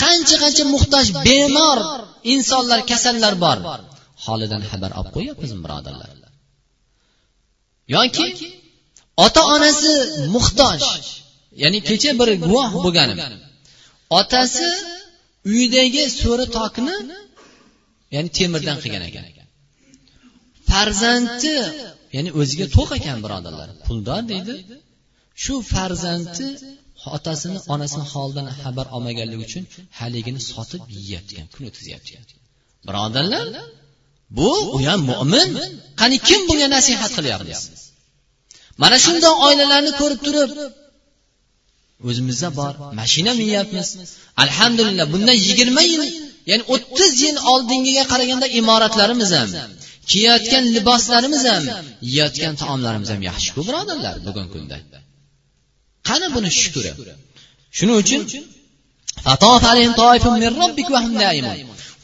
qancha 0.03 0.37
qancha 0.43 0.65
muhtoj 0.75 1.07
bemor 1.27 1.79
insonlar 2.35 2.81
kasallar 2.91 3.35
bor 3.45 3.59
holidan 4.27 4.63
xabar 4.71 4.91
olib 4.99 5.11
qo'yyapmizmi 5.17 5.61
birodarlar? 5.65 6.09
Yoki 7.95 8.27
ota 9.25 9.43
onasi 9.55 9.93
muhtoj 10.35 10.81
ya'ni 11.63 11.79
kecha 11.89 12.11
bir 12.21 12.29
guvoh 12.45 12.71
bo'lganim 12.85 13.19
otasi 14.21 14.69
uyidagi 15.51 16.05
so'ri 16.21 16.47
tokni 16.57 16.97
ya'ni 18.15 18.29
temirdan 18.39 18.77
qilgan 18.83 19.05
ekan. 19.11 19.25
Farzandi 20.71 21.55
ya'ni 22.15 22.31
o'ziga 22.41 22.67
to'q 22.77 22.89
ekan 22.99 23.19
birodarlar. 23.25 23.69
puldor 23.87 24.23
deydi 24.31 24.55
shu 25.43 25.55
farzandi 25.73 26.47
otasini 27.17 27.59
onasini 27.75 28.05
holidan 28.13 28.47
xabar 28.61 28.87
olmaganligi 28.97 29.43
uchun 29.49 29.65
haligini 29.99 30.41
sotib 30.53 30.83
yeyapti 30.97 31.35
kun 31.55 31.63
o'tkazyapti. 31.69 32.13
birodarlar 32.89 33.47
bu 34.39 34.51
u 34.75 34.79
ham 34.87 35.01
mo'min 35.11 35.49
qani 36.01 36.17
kim 36.29 36.41
bunga 36.49 36.69
nasihat 36.77 37.11
qilyapmiz 37.19 37.61
mana 38.83 38.97
shundoq 39.05 39.37
oilalarni 39.47 39.93
ko'rib 40.01 40.21
turib 40.27 40.51
o'zimizda 42.09 42.49
bor 42.59 42.73
mashina 43.01 43.33
minyapmiz 43.41 43.89
alhamdulillah 44.45 45.07
bundan 45.15 45.37
yigirma 45.47 45.83
yil 45.93 46.03
ya'ni 46.51 46.65
o'ttiz 46.75 47.13
yil 47.25 47.37
oldingiga 47.53 48.05
qaraganda 48.13 48.47
imoratlarimiz 48.61 49.31
ham 49.39 49.51
kiyayotgan 50.13 50.65
liboslarimiz 50.77 51.43
ham 51.51 51.65
yeyotgan 52.15 52.55
taomlarimiz 52.63 53.09
ham 53.13 53.21
yaxshiku 53.31 53.61
birodarlar 53.69 54.15
bugungi 54.27 54.51
kunda. 54.55 54.77
Qani 56.09 56.27
buni 56.35 56.51
shukuri 56.61 56.91
shuning 57.79 57.97
uchun 58.03 58.23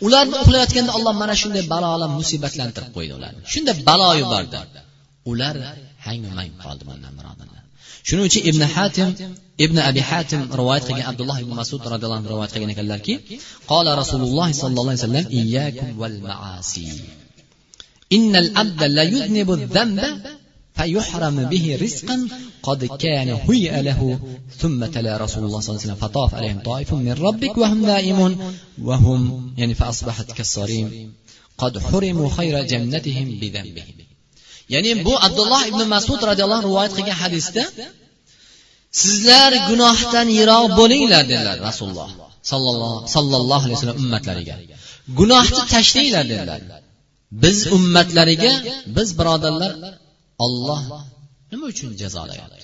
ularni 0.06 0.36
uxlayotganda 0.42 0.92
olloh 0.98 1.14
mana 1.22 1.34
shunday 1.42 1.64
balolar 1.72 2.10
musibatlantirib 2.18 2.90
qo'ydi 2.96 3.12
ularni. 3.18 3.40
Shunday 3.52 3.74
balo 3.88 4.08
yubordi. 4.22 4.58
Ular 5.30 5.54
hang 6.06 6.24
mang 6.38 6.50
qoldi 6.64 6.82
bundan 6.88 7.12
birodarlar. 7.18 7.62
Shuning 8.08 8.24
uchun 8.30 8.42
ibn 8.50 8.62
hatim 8.74 9.08
ibn 9.64 9.76
abi 9.88 10.02
hatim 10.10 10.40
rivoyat 10.60 10.82
qilgan 10.88 11.06
abdulloh 11.10 11.36
ibn 11.44 11.52
masud 11.60 11.80
roziyallohu 11.92 12.18
anhu 12.20 12.30
rivoyat 12.34 12.50
qilgan 12.54 12.70
ekanlarki 12.74 13.14
qola 13.72 13.90
rasululloh 14.02 14.48
sollallohu 14.62 14.92
alayhi 14.92 15.02
vasallam 15.02 15.26
iyyakum 15.40 15.88
val 16.02 16.16
maasi. 16.28 16.84
innal 18.17 18.49
abda 18.61 18.85
la 18.97 19.03
yudnibu 19.13 19.53
dhanba 19.75 20.09
فيحرم 20.79 21.37
به 21.51 21.77
رزقا 21.81 22.17
قد 22.63 22.85
كان 22.85 23.29
هيئ 23.47 23.81
له 23.81 24.19
ثم 24.61 24.85
تلا 24.85 25.17
رسول 25.17 25.43
الله 25.45 25.59
صلى 25.59 25.69
الله 25.69 25.81
عليه 25.81 25.87
وسلم 25.87 26.01
فطاف 26.05 26.35
عليهم 26.35 26.59
طائف 26.59 26.93
من 26.93 27.15
ربك 27.27 27.57
وهم 27.57 27.85
نائمون 27.85 28.33
وهم 28.87 29.21
يعني 29.57 29.73
فأصبحت 29.73 30.31
كالصريم 30.31 31.13
قد 31.57 31.79
حرموا 31.79 32.29
خير 32.29 32.63
جنتهم 32.63 33.27
بذنبهم 33.41 33.95
ya'ni 34.73 34.91
bu 35.05 35.13
abdulloh 35.27 35.61
ibn 35.71 35.81
masud 35.95 36.19
roziyallohu 36.29 36.59
anhu 36.59 36.69
rivoyat 36.69 36.91
qilgan 36.97 37.17
hadisda 37.23 37.63
sizlar 39.01 39.51
gunohdan 39.69 40.27
yiroq 40.39 40.65
bo'linglar 40.79 41.23
dedilar 41.31 41.57
rasululloh 41.69 42.09
sollallohu 43.15 43.63
alayhi 43.65 43.77
vasallam 43.77 43.99
ummatlariga 44.03 44.55
gunohni 45.19 45.61
tashlanglar 45.73 46.23
dedilar 46.31 46.59
Biz 47.42 47.58
ummatlariga 47.76 48.52
biz 48.96 49.08
birodarlar 49.18 49.72
olloh 50.44 50.82
nima 51.50 51.66
uchun 51.72 51.90
jazolayapti? 52.02 52.62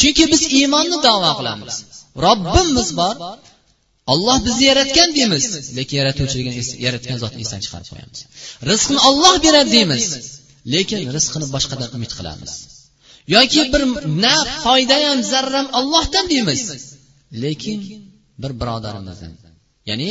Chunki 0.00 0.24
biz 0.32 0.42
iymonni 0.58 0.98
davo 1.06 1.30
qilamiz. 1.38 1.76
Robbimiz 2.26 2.88
bor 3.00 3.14
olloh 4.12 4.38
bizni 4.46 4.64
yaratgan 4.70 5.08
deymiz 5.18 5.44
lekin 5.78 5.96
yaratuvchiligini 6.02 6.62
yaratgan 6.86 7.16
zotni 7.22 7.40
esdan 7.44 7.60
chiqarib 7.64 7.88
qo'yamiz. 7.92 8.18
Rizqni 8.70 8.98
olloh 9.08 9.34
beradi 9.46 9.70
deymiz 9.76 10.04
lekin 10.74 11.00
rizqini 11.16 11.46
boshqadan 11.54 11.88
umid 11.96 12.12
qilamiz. 12.18 12.52
Yoki 13.36 13.62
bir 13.72 13.82
na 14.24 14.36
foyda 14.64 14.96
ham 15.04 15.18
zarra 15.32 15.58
ham 15.60 15.68
ollohdan 15.78 16.24
deymiz 16.32 16.60
lekin 17.44 17.78
bir 18.42 18.52
birodarimizdan. 18.60 19.32
Ya'ni 19.90 20.10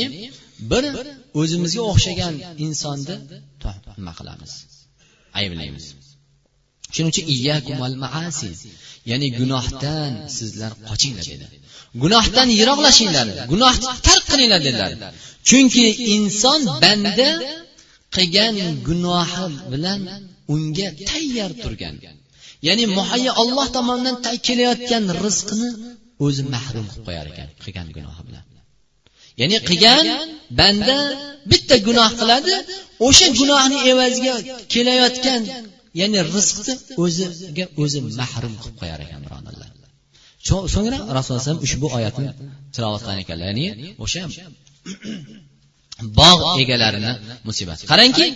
bir 0.70 0.84
o'zimizga 1.40 1.82
o'xshagan 1.92 2.34
insonni 2.64 3.16
nima 3.98 4.12
qilamiz? 4.18 4.52
Ayblaymiz. 5.40 5.86
Shuning 6.94 7.10
uchun 7.12 7.26
ya'ni 9.10 9.28
gunohdan 9.40 10.12
sizlar 10.36 10.72
qochinglar 10.88 11.26
dedi. 11.32 11.46
Gunohdan 12.02 12.48
yiroqlashinglar 12.58 13.26
gunohni 13.52 13.86
tark 14.06 14.24
qilinglar 14.32 14.60
dedilar. 14.66 14.92
Chunki 15.48 15.86
inson 16.14 16.60
banda 16.82 17.30
qilgan 18.16 18.54
gunohi 18.88 19.46
bilan 19.72 20.00
unga 20.54 20.88
tayyor 21.10 21.50
turgan. 21.62 21.94
Ya'ni 22.66 22.84
muhayyo 22.98 23.32
olloh 23.42 23.66
tomonidan 23.76 24.16
kelayotgan 24.46 25.04
rizqni 25.24 25.68
o'zi 26.24 26.42
mahrum 26.54 26.86
qilib 26.90 27.04
qo'yar 27.08 27.26
ekan 27.32 27.48
qilgan 27.62 27.88
gunohi 27.96 28.22
bilan. 28.28 28.44
Ya'ni 29.40 29.58
qilgan 29.68 30.06
banda 30.60 30.96
bitta 31.50 31.76
gunoh 31.86 32.10
qiladi 32.20 32.54
o'sha 33.06 33.26
gunohni 33.40 33.78
evaziga 33.92 34.34
kelayotgan 34.72 35.42
ya'ni 36.00 36.18
rizqni 36.34 36.74
o'ziga 37.02 37.64
o'zi 37.82 37.98
mahrum 38.20 38.54
qilib 38.62 38.76
qo'yar 38.80 39.00
ekan 39.06 39.20
birodarlar 39.26 39.70
so'ngra 40.74 40.98
rasululloh 41.16 41.44
alayhi 41.44 41.64
ushbu 41.66 41.86
oyatni 41.98 42.28
tilovat 42.74 43.00
qilgan 43.02 43.18
ekanlar 43.24 43.48
ya'ni 43.52 43.88
o'sha 44.04 44.22
bog' 46.18 46.44
egalarini 46.62 47.12
musibati 47.48 47.82
qarangki 47.92 48.26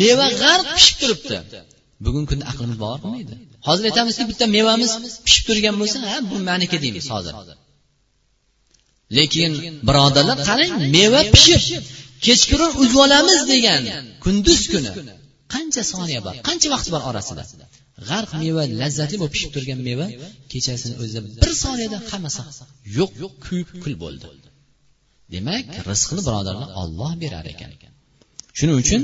meva 0.00 0.26
g'arq 0.42 0.66
pishib 0.76 0.96
turibdi. 1.02 1.36
Bugungi 2.04 2.28
kunda 2.30 2.44
aqlimiz 2.52 2.78
bovar 2.84 2.98
hozir 3.68 3.84
aytamizki 3.90 4.24
bitta 4.30 4.44
mevamiz 4.56 4.92
pishib 5.26 5.44
turgan 5.48 5.74
bo'lsa 5.80 5.98
ha 6.12 6.18
bu 6.30 6.36
maniki 6.48 6.76
deymiz 6.84 7.06
hozir. 7.14 7.34
Lekin 9.18 9.52
birodarlar 9.88 10.38
qarang 10.48 10.72
meva 10.96 11.20
pishib 11.34 11.62
kechqurun 12.26 12.72
uzib 12.82 12.98
olamiz 13.06 13.40
degan 13.52 13.82
kunduz 14.24 14.62
kuni. 14.72 14.90
Qancha 15.54 15.82
soniya 15.92 16.20
bor 16.26 16.34
qancha 16.48 16.68
vaqt 16.74 16.88
bor 16.94 17.02
orasida? 17.10 17.44
G'arq 18.10 18.30
meva 18.42 18.62
lazzatli 18.80 19.16
bo'lib 19.20 19.34
pishib 19.36 19.50
turgan 19.56 19.80
meva 19.88 20.06
kechasini 20.52 20.94
o'zida 21.02 21.20
bir 21.42 21.52
soniyada 21.64 21.98
hammasi 22.10 22.40
yo'q 22.98 23.12
kuyib 23.46 23.68
kul 23.82 23.94
bo'ldi. 24.04 24.26
Demak 25.34 25.66
rizqni 25.90 26.20
birodarlar 26.26 26.68
olloh 26.82 27.12
berar 27.22 27.46
ekan. 27.52 27.70
Shuning 28.58 28.76
uchun 28.82 29.02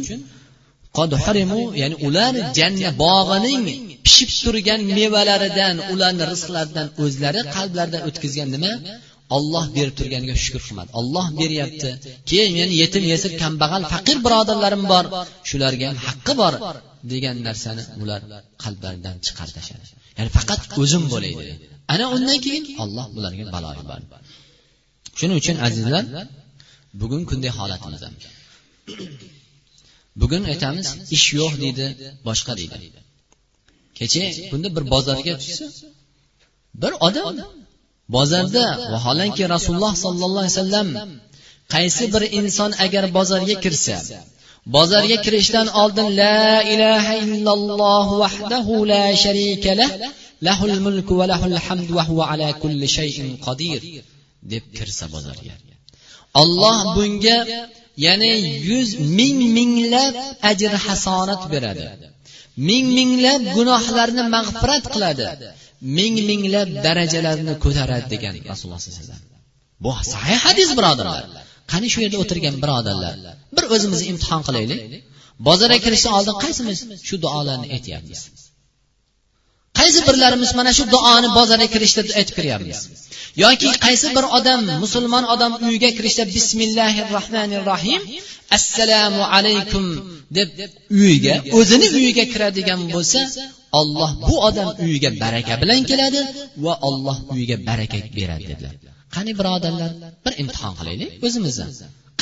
ya'ni 1.82 1.96
ular 2.06 2.32
jannat 2.58 2.94
bog'ining 3.04 3.62
pishib 4.06 4.30
turgan 4.44 4.80
mevalaridan 4.98 5.76
ularni 5.92 6.24
rizqlaridan 6.32 6.86
o'zlari 7.04 7.40
qalblaridan 7.56 8.02
o'tkazgan 8.08 8.48
nima? 8.54 8.72
Olloh 9.36 9.64
berib 9.76 9.94
turganiga 9.98 10.34
shukur 10.44 10.62
qilmadi. 10.66 10.90
Olloh 11.00 11.26
beryapti. 11.40 11.90
Keyin 12.30 12.52
meni 12.58 12.74
yetim 12.82 13.04
yesir 13.12 13.32
kambag'al 13.42 13.82
faqir 13.92 14.16
birodarlarim 14.26 14.84
bor. 14.92 15.04
Shularga 15.48 15.84
ham 15.90 15.98
haqqi 16.06 16.32
bor 16.42 16.54
degan 17.12 17.36
narsani 17.48 17.82
ular 18.02 18.20
qalblaridan 18.62 19.16
chiqarib 19.26 19.54
tashladi 19.58 19.86
ya'ni 20.18 20.30
faqat 20.38 20.60
o'zim 20.82 21.04
bo'lay 21.12 21.32
dedi. 21.40 21.54
Ana 21.92 22.04
undan 22.16 22.38
keyin 22.44 22.64
olloh 22.82 23.06
ularga 23.18 23.44
balo 23.54 23.70
yubordi. 23.80 24.06
Shuning 25.18 25.36
uchun 25.42 25.56
azizlar 25.66 26.04
bugungi 27.00 27.26
kunday 27.30 27.52
holatimiz 27.58 28.02
bugun 30.20 30.42
aytamiz 30.52 30.88
ish 31.16 31.26
yo'q 31.38 31.52
deydi 31.62 31.86
boshqa 32.28 32.52
deydi. 32.60 32.76
Kecha 33.98 34.22
kunda 34.50 34.68
bir 34.76 34.84
bozorga 34.94 35.34
tushsa 35.42 35.66
bir 36.82 36.92
odam 37.06 37.26
bozorda 38.14 38.66
vaholanki 38.92 39.42
rasululloh 39.54 39.94
sollallohu 40.04 40.44
alayhi 40.44 40.56
vasallam 40.58 40.88
qaysi 41.74 42.04
bir 42.14 42.22
inson 42.40 42.70
agar 42.84 43.04
bozorga 43.16 43.56
kirsa 43.64 43.96
bozorga 44.76 45.16
kirishdan 45.24 45.66
oldin 45.82 46.08
la 46.22 46.40
ilaha 46.74 47.14
illalloh 47.24 48.06
vahdahu 48.22 48.74
la 48.92 49.04
sharika 49.24 49.70
lah 49.80 49.90
lahul 50.48 50.76
mulku 50.86 51.12
va 51.20 51.26
lahul 51.32 51.56
hamdu 51.66 51.92
va 51.98 52.02
huva 52.08 52.24
ala 52.32 52.48
kulli 52.62 52.86
shay'in 52.98 53.28
qodir 53.46 53.80
deb 54.52 54.64
kirsa 54.76 55.04
bozorga. 55.14 55.54
Olloh 56.42 56.78
bunga 56.96 57.38
ya'ni 58.06 58.32
yuz 58.70 58.88
ming 59.18 59.38
minglab 59.56 60.14
ajr 60.50 60.72
hasonat 60.86 61.42
beradi. 61.52 61.86
Ming 62.68 62.86
minglab 62.98 63.42
gunohlarni 63.56 64.22
mag'firat 64.36 64.84
qiladi. 64.94 65.26
Ming 65.98 66.16
minglab 66.30 66.68
darajalarni 66.86 67.54
ko'taradi 67.64 68.06
degan 68.14 68.34
rasululloh 68.50 68.80
sallallohu 68.82 69.04
alayhi 69.04 69.14
vasallam. 69.14 69.44
Bu 69.84 69.90
sahih 70.14 70.38
hadis 70.46 70.70
birodarlar. 70.78 71.24
Qani 71.72 71.86
shu 71.92 71.98
yerda 72.04 72.18
o'tirgan 72.22 72.54
birodarlar? 72.62 73.14
Bir 73.56 73.64
o'zimizni 73.74 74.06
imtihon 74.12 74.42
qilaylik. 74.48 74.80
Bozorga 75.48 75.78
kirishdan 75.84 76.12
oldin 76.18 76.36
qaysimiz 76.44 76.78
shu 77.08 77.16
duolarni 77.24 77.66
aytyapmiz? 77.76 78.20
Qaysi 79.78 80.00
birlarimiz 80.08 80.50
mana 80.58 80.72
shu 80.78 80.84
duoni 80.94 81.28
bozorga 81.38 81.68
kirishda 81.74 82.02
aytib 82.20 82.34
kiryapmiz? 82.38 82.78
Yoki 83.44 83.68
qaysi 83.86 84.08
bir 84.16 84.24
odam 84.38 84.60
musulmon 84.84 85.24
odam 85.34 85.52
uyga 85.68 85.90
kirishda 85.96 86.24
bismillahi 86.36 87.00
rohmanir 87.16 87.62
rohim 87.70 88.02
assalomu 88.56 89.22
alaykum 89.36 89.84
deb 90.38 90.48
uyiga 91.00 91.34
o'zini 91.58 91.88
uyiga 91.98 92.24
kiradigan 92.32 92.80
bo'lsa 92.94 93.20
olloh 93.78 94.10
bu 94.28 94.34
odam 94.48 94.68
uyiga 94.84 95.10
baraka 95.22 95.54
bilan 95.62 95.80
keladi 95.90 96.20
va 96.64 96.74
olloh 96.88 97.16
uyiga 97.32 97.56
baraka 97.68 97.98
beradi 98.18 98.44
dedilar. 98.50 98.74
Qani 99.14 99.32
birodarlar 99.40 99.90
bir 100.24 100.32
imtihon 100.42 100.74
qilaylik 100.78 101.10
o'zimizdan 101.26 101.70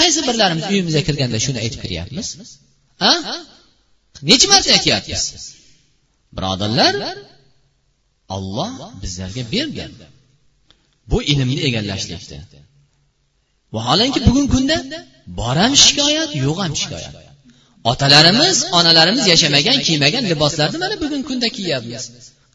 qaysi 0.00 0.20
birlarimiz 0.28 0.64
uyimizga 0.72 1.02
kirganda 1.08 1.38
shuni 1.46 1.58
aytib 1.64 1.80
kiryapmiz? 1.84 2.28
A 3.10 3.12
necha 4.28 4.46
marta 4.52 4.70
aytyapmiz? 4.76 5.22
Birodarlar 6.36 6.94
olloh 8.36 8.70
bizlarga 9.02 9.42
bergan. 9.54 9.92
Bu 11.10 11.18
ilmni 11.32 11.60
egallashlikda. 11.68 12.38
Vaholanki 13.76 14.20
bugungi 14.26 14.50
kunda 14.54 14.76
bor 15.40 15.56
ham 15.62 15.72
shikoyat 15.84 16.30
yo'q 16.44 16.58
ham 16.64 16.72
shikoyat 16.82 17.23
otalarimiz 17.90 18.56
onalarimiz 18.78 19.24
yashamagan 19.32 19.78
kiymagan 19.86 20.24
liboslarni 20.30 20.78
mana 20.84 20.94
bugungi 21.02 21.26
kunda 21.30 21.48
kiyyapmiz. 21.56 22.02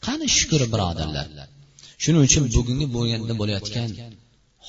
Qani 0.06 0.26
shukur 0.38 0.62
birodarlar. 0.74 1.28
Shuning 2.04 2.24
uchun 2.28 2.44
bugungi 2.56 2.88
bo'lganda 2.96 3.34
bo'layotgan 3.42 3.89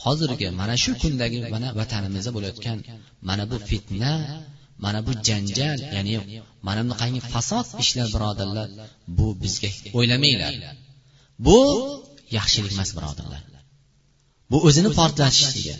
hozirgi 0.03 0.49
mana 0.61 0.75
shu 0.83 0.91
kundagi 1.03 1.39
mana 1.55 1.69
vatanimizda 1.81 2.31
bo'layotgan 2.37 2.79
mana 3.29 3.45
bu 3.51 3.57
fitna 3.69 4.13
mana 4.85 4.99
bu 5.07 5.13
janjal 5.29 5.79
ya'ni 5.97 6.15
mana 6.67 6.81
bunaqangi 6.85 7.21
fasod 7.33 7.67
ishlar 7.83 8.07
birodarlar 8.15 8.69
bu 9.19 9.27
bizga 9.43 9.71
o'ylamanglar. 9.99 10.53
Bu 11.47 11.59
yaxshilik 12.37 12.73
emas 12.77 12.91
birodarlar. 12.97 13.43
Bu 14.51 14.57
o'zini 14.69 14.91
portlatishligi 14.99 15.75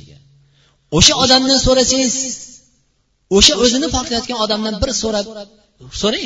o'sha 0.99 1.15
odamdan 1.25 1.59
so'rasangiz 1.67 2.17
o'sha 3.37 3.55
o'zini 3.65 3.89
poklayotgan 3.97 4.39
odamdan 4.45 4.75
bir 4.83 4.91
so'rab 5.03 5.27
so'rang 6.03 6.25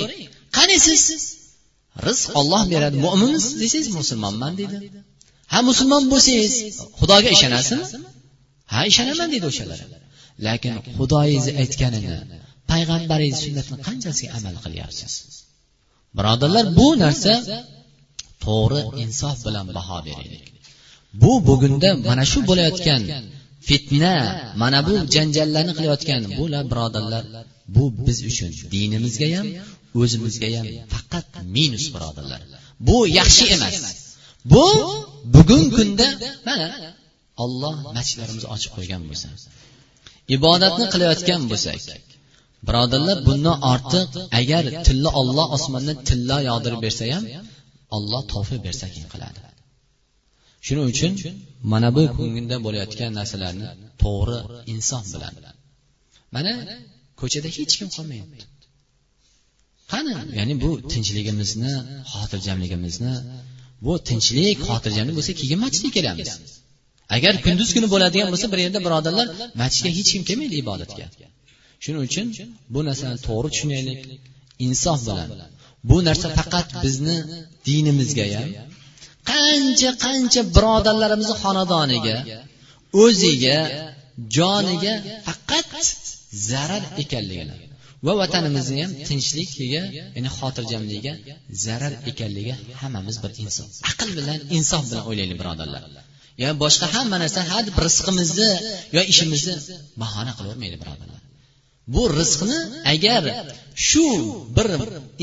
qani 0.56 0.76
siz? 0.86 1.02
Rizq 2.06 2.26
olloh 2.40 2.62
beradi. 2.72 2.96
Mo'minmisiz 3.06 3.52
desangiz 3.62 3.88
musulmonman 3.98 4.52
deydi. 4.60 4.76
Ha 5.52 5.58
musulmon 5.68 6.02
bo'lsangiz 6.12 6.52
xudoga 7.00 7.28
ishonasizmi? 7.36 7.84
Ha 8.72 8.80
ishonaman 8.90 9.28
deydi 9.32 9.46
o'shalar. 9.52 9.78
Lekin 10.46 10.74
xudoyingizni 10.98 11.52
aytganini 11.62 12.16
payg'ambaringiz 12.70 13.38
sunnatini 13.44 13.78
qanchasiga 13.88 14.30
amal 14.38 14.56
qilyapsiz? 14.64 15.12
Birodarlar 16.18 16.64
bu 16.78 16.88
narsa 17.04 17.34
to'g'ri 18.46 18.80
insof 19.04 19.36
bilan 19.46 19.66
baho 19.76 19.98
beraylik. 20.08 20.44
Bu 21.22 21.32
bugunda 21.48 21.90
mana 22.08 22.24
shu 22.32 22.38
bo'layotgan 22.50 23.02
fitna 23.68 24.14
mana 24.62 24.78
bu 24.86 24.94
janjallarni 25.14 25.72
qilayotgan 25.78 26.22
bular 26.38 26.64
birodarlar 26.72 27.24
bu 27.74 27.84
biz 28.06 28.18
uchun 28.30 28.50
dinimizga 28.74 29.28
ham 29.36 29.46
o'zimizga 30.00 30.48
ham 30.56 30.66
faqat 30.92 31.26
minus 31.56 31.86
birodarlar. 31.94 32.40
bu 32.88 32.96
yaxshi 33.18 33.44
emas. 33.56 33.76
bu 34.52 34.66
bugungi 35.34 35.70
kunda 35.76 36.08
mana 36.48 36.66
olloh 37.44 37.74
masjidlarimizni 37.96 38.48
ochib 38.54 38.70
qo'ygan 38.76 39.02
bo'lsa 39.10 39.28
ibodatni 40.36 40.84
qilayotgan 40.92 41.42
bo'lsak 41.52 41.80
birodarlar 42.68 43.18
bundan 43.28 43.56
ortiq 43.72 44.08
agar 44.40 44.64
tilla 44.86 45.10
olloh 45.20 45.46
osmondan 45.56 45.98
tilla 46.08 46.36
yog'dirib 46.50 46.80
bersa 46.86 47.04
ham 47.14 47.24
olloh 47.96 48.22
tavfiq 48.32 48.60
bersa 48.66 48.86
keyin 48.92 49.08
qiladi 49.14 49.40
shuning 50.66 50.86
uchun 50.92 51.12
mana 51.72 51.88
bu 51.96 52.02
kunda 52.16 52.56
bo'layotgan 52.66 53.10
narsalarni 53.18 53.66
to'g'ri 54.02 54.38
insof 54.72 55.04
bilan. 55.14 55.32
Mana 56.34 56.52
ko'chada 57.20 57.48
hech 57.56 57.74
kim 57.78 57.88
qolmayapti. 57.96 58.44
Qani 59.92 60.12
ya'ni 60.38 60.54
bu 60.64 60.70
tinchligimizni 60.92 61.72
xotirjamligimizni 62.12 63.12
bu 63.86 63.92
tinchlik 64.08 64.58
xotirjamlik 64.68 65.14
bo'lsa 65.18 65.32
keyin 65.40 65.58
masjidga 65.64 65.90
kelamiz 65.96 66.30
agar 67.16 67.34
kunduz 67.46 67.70
kuni 67.76 67.86
bo'ladigan 67.94 68.28
bo'lsa 68.32 68.46
bir 68.52 68.58
yerda 68.64 68.80
birodarlar 68.86 69.26
masjidga 69.62 69.90
hech 69.98 70.08
kim 70.14 70.22
kelmaydi 70.28 70.56
ibodatga. 70.64 71.06
Shuning 71.84 72.02
uchun 72.08 72.26
bu 72.74 72.80
narsani 72.88 73.16
to'g'ri 73.28 73.48
tushunaylik 73.54 74.00
insof 74.66 75.00
bilan. 75.08 75.28
Bu 75.90 75.96
narsa 76.08 76.26
faqat 76.38 76.68
bizni 76.84 77.16
dinimizga 77.68 78.26
ham 78.36 78.48
qancha 79.30 79.90
qancha 80.04 80.40
birodarlarimizni 80.56 81.36
xonadoniga 81.42 82.16
o'ziga 83.04 83.58
joniga 84.36 84.94
faqat 85.26 85.70
zarar 86.48 86.82
ekanligini 87.02 87.56
va 88.06 88.12
vatanimizni 88.22 88.76
ham 88.84 88.92
tinchligiga 89.08 89.82
ya'ni 89.98 90.30
xotirjamligiga 90.38 91.12
zarar 91.64 91.92
ekanligi 92.10 92.54
hammamiz 92.80 93.16
bir 93.24 93.30
inson 93.44 93.68
aql 93.90 94.08
bilan 94.18 94.38
insof 94.58 94.82
bilan 94.90 95.04
o'ylaylik 95.10 95.38
birodarlar. 95.42 95.82
Yo 96.42 96.48
boshqa 96.64 96.86
hamma 96.94 97.16
narsa 97.22 97.40
ha 97.50 97.58
rizqimizni 97.86 98.50
yo 98.96 99.02
ishimizni 99.12 99.54
bahona 100.02 100.32
qilavermaydi 100.38 100.76
birodarlar. 100.82 101.20
Bu 101.94 102.02
rizqni 102.18 102.58
agar 102.92 103.22
shu 103.88 104.06
bir 104.56 104.68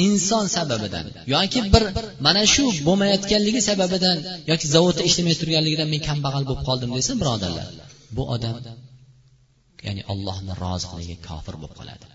inson 0.05 0.45
sababidan 0.57 1.05
yoki 1.35 1.59
bir 1.73 1.83
mana 2.25 2.43
shu 2.53 2.65
bo'lmayotganligi 2.87 3.61
sababidan 3.69 4.17
yoki 4.51 4.65
zavodda 4.75 5.01
ishlamay 5.09 5.35
turganligidan 5.41 5.87
men 5.93 6.01
kambag'al 6.09 6.43
bo'lib 6.49 6.63
qoldim 6.69 6.89
desa 6.97 7.13
birodarlar 7.21 7.67
bu 8.15 8.23
odam 8.35 8.55
ya'ni 9.87 10.01
ollohni 10.13 10.53
roziligiga 10.63 11.17
kofir 11.29 11.55
bo'lib 11.61 11.75
qoladi. 11.79 12.05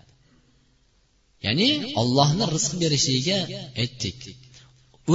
Ya'ni 1.46 1.68
ollohni 2.00 2.44
rizq 2.54 2.72
berishligiga 2.82 3.38
aytdik. 3.82 4.18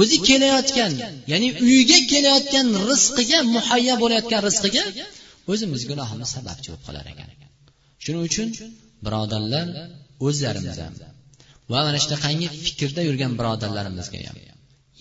O'zi 0.00 0.16
kelayotgan 0.28 0.92
ya'ni 1.32 1.48
uyiga 1.66 1.98
kelayotgan 2.12 2.66
rizqiga 2.90 3.38
muhayya 3.54 3.94
bo'layotgan 4.02 4.40
rizqiga 4.48 4.84
o'zimiz 5.52 5.82
gunohimiz 5.90 6.28
sababchi 6.36 6.68
bo'lib 6.70 6.84
qolar 6.88 7.04
ekan. 7.12 7.28
Shuning 8.04 8.22
uchun 8.28 8.48
birodarlar 9.06 9.66
o'zlarimiz 10.26 10.76
ham 10.84 10.94
va 11.72 11.80
mana 11.86 11.98
shunaqangi 12.04 12.46
fikrda 12.64 13.02
yurgan 13.08 13.32
birodarlarimizga 13.40 14.18
ham 14.28 14.38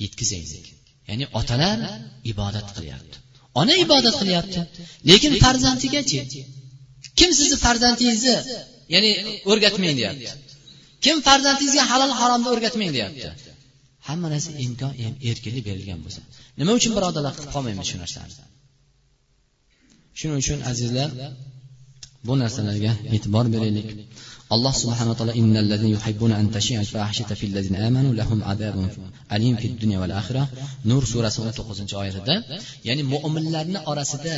yetkazaylik. 0.04 0.66
Ya'ni 1.10 1.26
otalar 1.40 1.78
ibodat 2.32 2.68
qilyapti. 2.78 3.16
Ona 3.62 3.74
ibodat 3.86 4.16
qilyapti. 4.22 4.60
Lekin 5.10 5.34
farzandigachi 5.44 6.20
kim 7.20 7.30
sizni 7.40 7.58
farzandingizni 7.66 8.36
ya'ni 8.94 9.12
o'rgatmang 9.52 9.96
deyapti. 10.00 10.32
Kim 11.06 11.18
farzandingizga 11.28 11.84
halol 11.92 12.12
haromni 12.20 12.50
o'rgatmang 12.54 12.92
deyapti. 12.98 13.30
Hamma 14.08 14.28
narsa 14.34 14.52
imkon 14.66 14.94
erkinlik 15.30 15.64
berilgan 15.70 16.00
bo'lsa. 16.06 16.22
Nima 16.60 16.72
uchun 16.80 16.92
birodarlar 16.98 17.34
qilib 17.38 17.52
qolmaymiz 17.56 17.86
shu 17.92 17.98
narsani? 18.04 18.34
Shuning 20.20 20.38
uchun 20.44 20.60
azizlar 20.72 21.10
bu 22.28 22.34
narsalarga 22.42 22.92
e'tibor 23.16 23.46
beraylik. 23.54 23.88
Alloh 24.54 24.74
subhanaa 24.82 25.16
taolo 25.20 25.34
innallazina 25.42 25.90
yuhibbuna 25.96 26.36
an 26.42 26.48
tashia 26.56 26.78
al-fahishata 26.84 27.34
fil 27.42 27.52
ladzina 27.58 27.78
amanu 27.88 28.10
lahum 28.20 28.40
adabun 28.54 28.88
alim 29.36 29.56
fid 29.62 29.74
dunya 29.84 29.98
val 30.04 30.14
axirah 30.22 30.48
nur 30.90 31.04
surasi 31.14 31.40
19 31.48 31.94
oyatida 32.02 32.36
ya'ni 32.88 33.04
mu'minlarni 33.14 33.80
orasida 33.92 34.36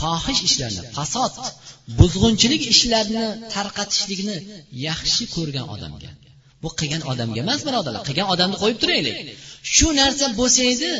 fohish 0.00 0.42
ishlarni 0.48 0.82
fasod 0.96 1.34
buzg'unchilik 1.98 2.62
ishlarini 2.74 3.26
tarqatishlikni 3.54 4.36
yaxshi 4.88 5.24
ko'rgan 5.36 5.66
odamga 5.74 6.10
bu 6.62 6.68
qilgan 6.80 7.02
odamga 7.12 7.38
emas 7.46 7.60
birodarlar 7.66 8.02
qilgan 8.08 8.28
odamni 8.34 8.56
qo'yib 8.62 8.78
turaylik. 8.82 9.16
Shu 9.74 9.88
narsa 10.00 10.26
bo'lsa 10.40 10.62
edi 10.74 10.92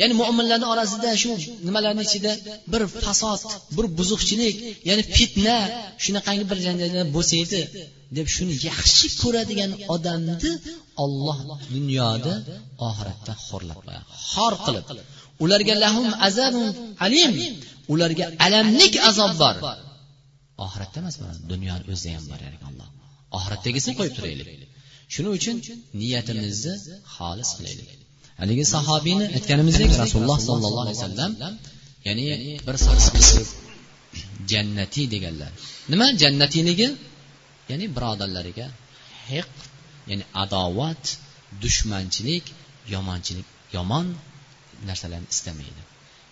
ya'ni 0.00 0.14
mo'minlarni 0.20 0.66
orasida 0.72 1.10
shu 1.22 1.32
nimalarni 1.66 2.02
ichida 2.08 2.32
bir 2.72 2.82
fasod 3.04 3.40
bir 3.76 3.86
buzuqchilik 3.98 4.56
ya'ni 4.88 5.02
fitna 5.16 5.56
shunaqangi 6.04 6.44
bir 6.50 6.58
janjallar 6.66 7.06
bo'lsa 7.16 7.34
edi 7.44 7.60
deb 8.16 8.26
shuni 8.34 8.54
yaxshi 8.68 9.06
ko'radigan 9.22 9.70
odamni 9.94 10.52
olloh 11.04 11.38
dunyoda 11.74 12.34
oxiratda 12.88 13.32
xo'rlab 13.46 13.78
qo'yadi 13.86 14.06
xor 14.32 14.54
qilib. 14.66 14.86
Ularga 15.44 15.74
lahum 15.84 16.08
azabun 16.28 16.68
alim 17.06 17.32
ularga 17.92 18.24
alamlik 18.46 18.94
azob 19.10 19.32
bor. 19.42 19.54
Oxiratda 20.66 20.96
emas 21.02 21.16
mana 21.22 21.34
dunyoni 21.52 21.84
o'zida 21.94 22.10
ham 22.16 22.24
bor 22.32 22.40
alloh. 22.68 22.88
Oxiratdagisini 23.36 23.94
qo'yib 23.98 24.14
turaylik. 24.18 24.48
Shuning 25.14 25.32
uchun 25.38 25.56
niyatimizni 26.00 26.74
xolis 27.14 27.50
qilaylik. 27.56 28.03
Haligi 28.40 28.64
sahobiyni 28.74 29.26
aytganimizdek 29.36 29.90
rasululloh 30.02 30.38
sollallohu 30.48 30.82
alayhi 30.84 30.98
vasallam 31.00 31.32
ya'ni 32.06 32.24
bir 32.66 32.76
jannatiy 34.52 35.06
deganlar. 35.14 35.50
Nima 35.92 36.06
jannatiyligi? 36.22 36.88
Ya'ni 37.70 37.86
birodarlariga 37.96 38.66
hiq 39.30 39.50
ya'ni 40.10 40.24
adovat 40.44 41.02
dushmanchilik 41.62 42.44
yomonchilik 42.94 43.48
yomon 43.76 44.06
narsalarni 44.88 45.28
istamaydi. 45.34 45.82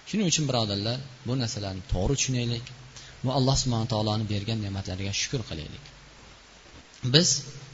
Shuning 0.08 0.26
uchun 0.32 0.44
birodarlar 0.50 0.98
bu 1.26 1.32
narsalarni 1.42 1.82
to'g'ri 1.92 2.14
tushunaylik 2.20 2.64
va 3.26 3.32
alloh 3.38 3.56
subhana 3.62 3.86
taoloni 3.94 4.24
bergan 4.32 4.58
ne'matlariga 4.64 5.12
shukur 5.20 5.42
qilaylik. 5.50 5.84
Biz 7.14 7.28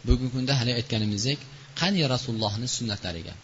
bugungi 0.07 0.31
kunda 0.37 0.53
hali 0.61 0.73
aytganimizdek 0.79 1.39
qani 1.81 2.01
rasulullohni 2.15 2.69
sunnatlariga? 2.77 3.35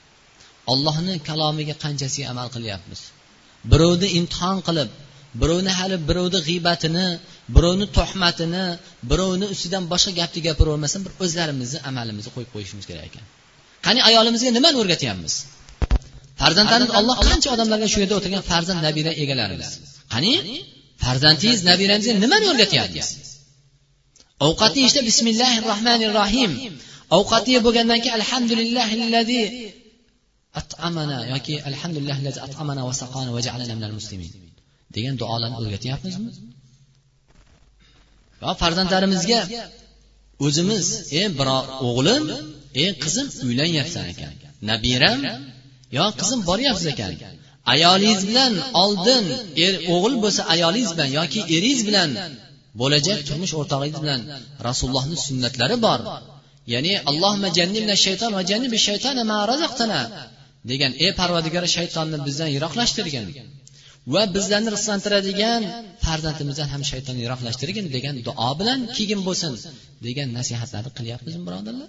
Ollohni 0.73 1.15
kalomiga 1.29 1.75
qanchasiga 1.85 2.27
amal 2.33 2.49
qilyapmiz? 2.55 3.01
Birovni 3.73 4.09
imtihon 4.19 4.59
qilib 4.69 4.91
birovni 5.41 5.73
hali 5.79 5.97
birovni 6.09 6.41
g'iybatini 6.49 7.07
birovni 7.57 7.87
tuhmatini 7.97 8.65
birovni 9.11 9.47
ustidan 9.55 9.85
boshqa 9.93 10.11
gapni 10.21 10.41
gapiravermasdan 10.49 11.03
bir 11.07 11.13
o'zlarimizni 11.25 11.79
amalimizni 11.91 12.31
qo'yib 12.37 12.51
qo'yishimiz 12.55 12.85
kerak 12.91 13.05
ekan. 13.11 13.25
Qani 13.87 14.01
ayolimizga 14.09 14.51
nimani 14.59 14.77
o'rgatyapmiz? 14.83 15.35
Farzandlarimiz 16.41 16.93
olloh 16.99 17.17
qancha 17.29 17.49
odamlarga 17.55 17.87
shu 17.93 17.99
yerda 18.03 18.15
o'tirgan 18.19 18.43
farzand 18.51 18.81
nabira 18.87 19.13
egalarimiz 19.23 19.71
qani? 20.15 20.33
Farzandingiz 21.05 21.61
nabirangizga 21.71 22.15
nimani 22.25 22.47
o'rgatyapsiz 22.53 23.09
ovqatni 24.47 24.79
yeyishda 24.83 25.03
bismillahi 25.11 25.59
rohmanir 25.71 26.11
rohim 26.21 26.53
ovqatni 27.19 27.51
yeb 27.57 27.63
bo'lgandan 27.67 27.99
keyin 28.03 28.17
alhamdulillahillazi 28.21 29.41
at'amana 30.61 31.19
yoki 31.33 31.55
alhamdulillahillazi 31.71 32.41
at'amana 32.47 32.83
va 32.89 32.95
saqana 33.03 33.31
va 33.37 33.41
ja'alana 33.47 33.75
minal 33.79 33.95
muslimin 33.99 34.31
degan 34.97 35.15
duolarni 35.23 35.57
o'rgatyapmizmi? 35.61 36.31
Va 38.43 38.53
farzandlarimizga 38.63 39.41
o'zimiz 40.47 40.87
ey 41.19 41.27
biror 41.39 41.65
o'g'lim 41.89 42.25
ey 42.83 42.91
qizim 43.03 43.27
uylanyapsan 43.47 44.05
ekan. 44.13 44.33
Nabiram 44.71 45.21
yo 45.97 46.07
qizim 46.21 46.41
boryapsiz 46.49 46.87
ekan. 46.95 47.13
Ayolingiz 47.75 48.23
bilan 48.31 48.53
oldin 48.83 49.25
er 49.65 49.75
o'g'il 49.95 50.15
bo'lsa 50.25 50.43
ayolingiz 50.55 50.91
bilan 50.97 51.11
yoki 51.19 51.41
eringiz 51.57 51.81
bilan 51.89 52.11
bo'lajak 52.81 53.19
turmush 53.29 53.55
o'rtog'ingiz 53.61 54.01
bilan 54.05 54.21
rasulullohni 54.69 55.17
sunnatlari 55.27 55.77
bor. 55.87 56.01
Ya'ni 56.73 56.93
allohma 57.11 57.49
jannibna 57.59 57.95
shayton 58.05 58.31
va 58.37 58.43
jannibi 58.51 58.79
shaytona 58.87 59.23
ma 59.31 59.39
razaqtana. 59.51 60.01
Degan 60.71 60.93
ey 61.05 61.13
parvardigori 61.21 61.69
shaytonni 61.77 62.19
bizdan 62.27 62.51
yiroqlashtirgin 62.57 63.27
va 64.15 64.23
bizlarni 64.37 64.71
rizqlantiradigan 64.77 65.63
farzandimizdan 66.07 66.69
ham 66.75 66.83
shaytonni 66.91 67.21
yiroqlashtirgin 67.27 67.87
degan 67.97 68.15
duo 68.29 68.51
bilan 68.61 68.81
keyin 68.97 69.21
bo'lsin 69.29 69.53
degan 70.07 70.29
nasihatlarni 70.39 70.91
qilyapmizmi 70.99 71.43
birodarlar. 71.49 71.89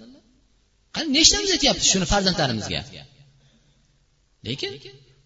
Qani 0.96 1.08
nechtamiz 1.18 1.50
aytyapmiz 1.56 1.86
shuni 1.92 2.06
farzandlarimizga? 2.12 2.80
Lekin 4.48 4.72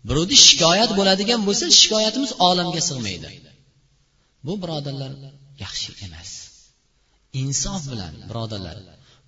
birovni 0.08 0.36
shikoyat 0.48 0.90
bo'ladigan 0.98 1.40
bo'lsa 1.48 1.66
shikoyatimiz 1.80 2.30
olamga 2.48 2.80
sig'maydi. 2.88 3.28
Bu 4.46 4.52
birodarlar 4.62 5.12
yaxshi 5.64 5.90
emas. 6.06 6.30
Insof 7.42 7.82
bilan 7.92 8.14
birodarlar 8.30 8.76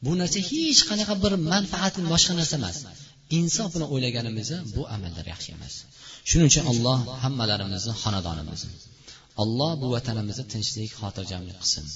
bu 0.05 0.13
narsa 0.21 0.39
hech 0.51 0.81
qanaqa 0.91 1.15
bir 1.25 1.33
manfaat 1.53 1.95
boshqa 2.13 2.33
narsa 2.41 2.55
emas. 2.61 2.77
Insof 3.39 3.69
bilan 3.75 3.89
o'ylaganimizda 3.95 4.59
bu 4.77 4.83
amallar 4.97 5.27
yaxshi 5.33 5.51
emas. 5.57 5.75
Shuning 6.29 6.49
uchun 6.53 6.65
alloh 6.73 6.99
hammalarimizni 7.25 7.95
xonadonimizni 8.03 8.75
alloh 9.43 9.73
bu 9.83 9.87
vatanimizni 9.95 10.45
tinchlik 10.53 10.91
xotirjamlik 11.01 11.57
qilsin. 11.63 11.87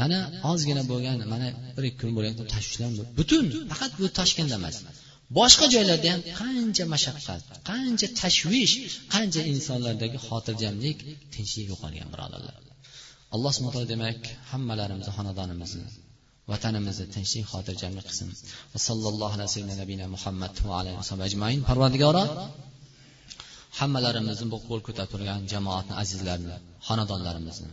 Mana 0.00 0.18
ozgina 0.50 0.82
bo'lgan 0.92 1.18
mana 1.32 1.48
bir 1.76 1.84
ikki 1.88 1.98
kun 2.02 2.10
bo'lgan 2.16 2.34
tashvishlar 2.54 2.90
butun 3.18 3.44
faqat 3.70 3.92
bu 4.00 4.06
toshkentda 4.18 4.56
emas. 4.60 4.76
Boshqa 5.38 5.66
joylarda 5.74 6.08
ham 6.14 6.20
qancha 6.40 6.84
mashaqqat 6.94 7.42
qancha 7.70 8.06
tashvish 8.20 8.74
qancha 9.14 9.40
insonlardagi 9.52 10.18
xotirjamlik 10.28 10.98
tinchlik 11.34 11.66
yo'qolgan 11.72 12.08
birodarlar. 12.14 12.56
Alloh 13.34 13.50
subhana 13.56 13.72
taolo 13.74 13.88
demak 13.94 14.20
hammalarimizni 14.50 15.12
xonadonimizni 15.18 15.86
vatanimizni 16.52 17.06
tinchlik 17.14 17.46
xotirjamlik 17.52 18.04
qilsin. 18.08 18.28
Va 18.72 18.78
sallallohu 18.88 19.34
alayhi 19.38 19.76
nabiyina 19.82 20.06
muhammad 20.14 20.54
va 20.68 20.74
alayhi 20.80 20.98
ajmain. 21.28 21.58
Parvardigoro 21.68 22.24
hammalarimizni 23.80 24.46
bu 24.52 24.58
qo'l 24.68 24.80
ko'tarib 24.86 25.10
turgan 25.14 25.40
jamoatni 25.52 25.94
azizlarini 26.02 26.56
xonadonlarimizni 26.86 27.70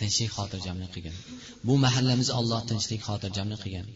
tinchlik 0.00 0.30
xotirjamlik 0.36 0.90
qilgin. 0.94 1.16
Bu 1.66 1.74
mahallamizni 1.84 2.34
alloh 2.40 2.60
tinchlik 2.70 3.00
xotirjamlik 3.08 3.60
qilgin. 3.64 3.86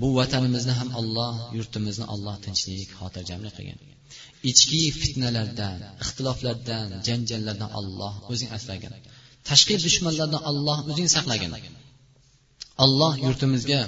Bu 0.00 0.08
vatanimizni 0.18 0.74
ham 0.80 0.88
alloh 1.00 1.34
yurtimizni 1.58 2.06
alloh 2.14 2.36
tinchlik 2.44 2.90
xotirjamlik 3.00 3.52
qilgin. 3.58 3.78
Ichki 4.50 4.82
fitnalardan 5.00 5.78
ixtiloflardan 6.04 6.88
janjallardan 7.08 7.70
alloh 7.80 8.12
o'zing 8.32 8.50
asragin 8.56 8.92
tashqi 9.48 9.74
dushmanlardan 9.84 10.42
alloh 10.50 10.78
o'zing 10.90 11.08
saqlagin. 11.16 11.52
Alloh 12.84 13.12
yurtimizga 13.26 13.80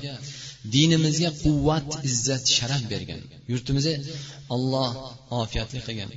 dinimizga 0.75 1.31
quvvat 1.43 1.89
izzat 2.11 2.45
sharaf 2.57 2.83
bergin 2.93 3.21
yurtimizni 3.53 3.95
alloh 4.55 4.91
ofiyatli 5.41 5.81
qilgin 5.87 6.11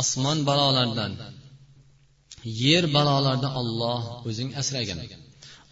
osmon 0.00 0.38
balolaridan 0.48 1.12
yer 2.64 2.84
balolaridan 2.96 3.52
olloh 3.60 4.00
o'zing 4.28 4.50
asragin 4.60 4.98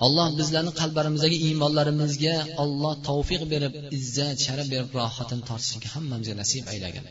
alloh 0.06 0.26
bizlarni 0.38 0.72
qalblarimizdagi 0.80 1.36
iymonlarimizga 1.46 2.34
olloh 2.64 2.94
tavfiq 3.08 3.42
berib 3.52 3.72
izzat 3.98 4.36
sharaf 4.46 4.66
berib 4.74 4.90
rohatini 4.98 5.42
tortishlikka 5.50 5.88
hammamizga 5.96 6.34
nasib 6.42 6.64
aylagin 6.74 7.06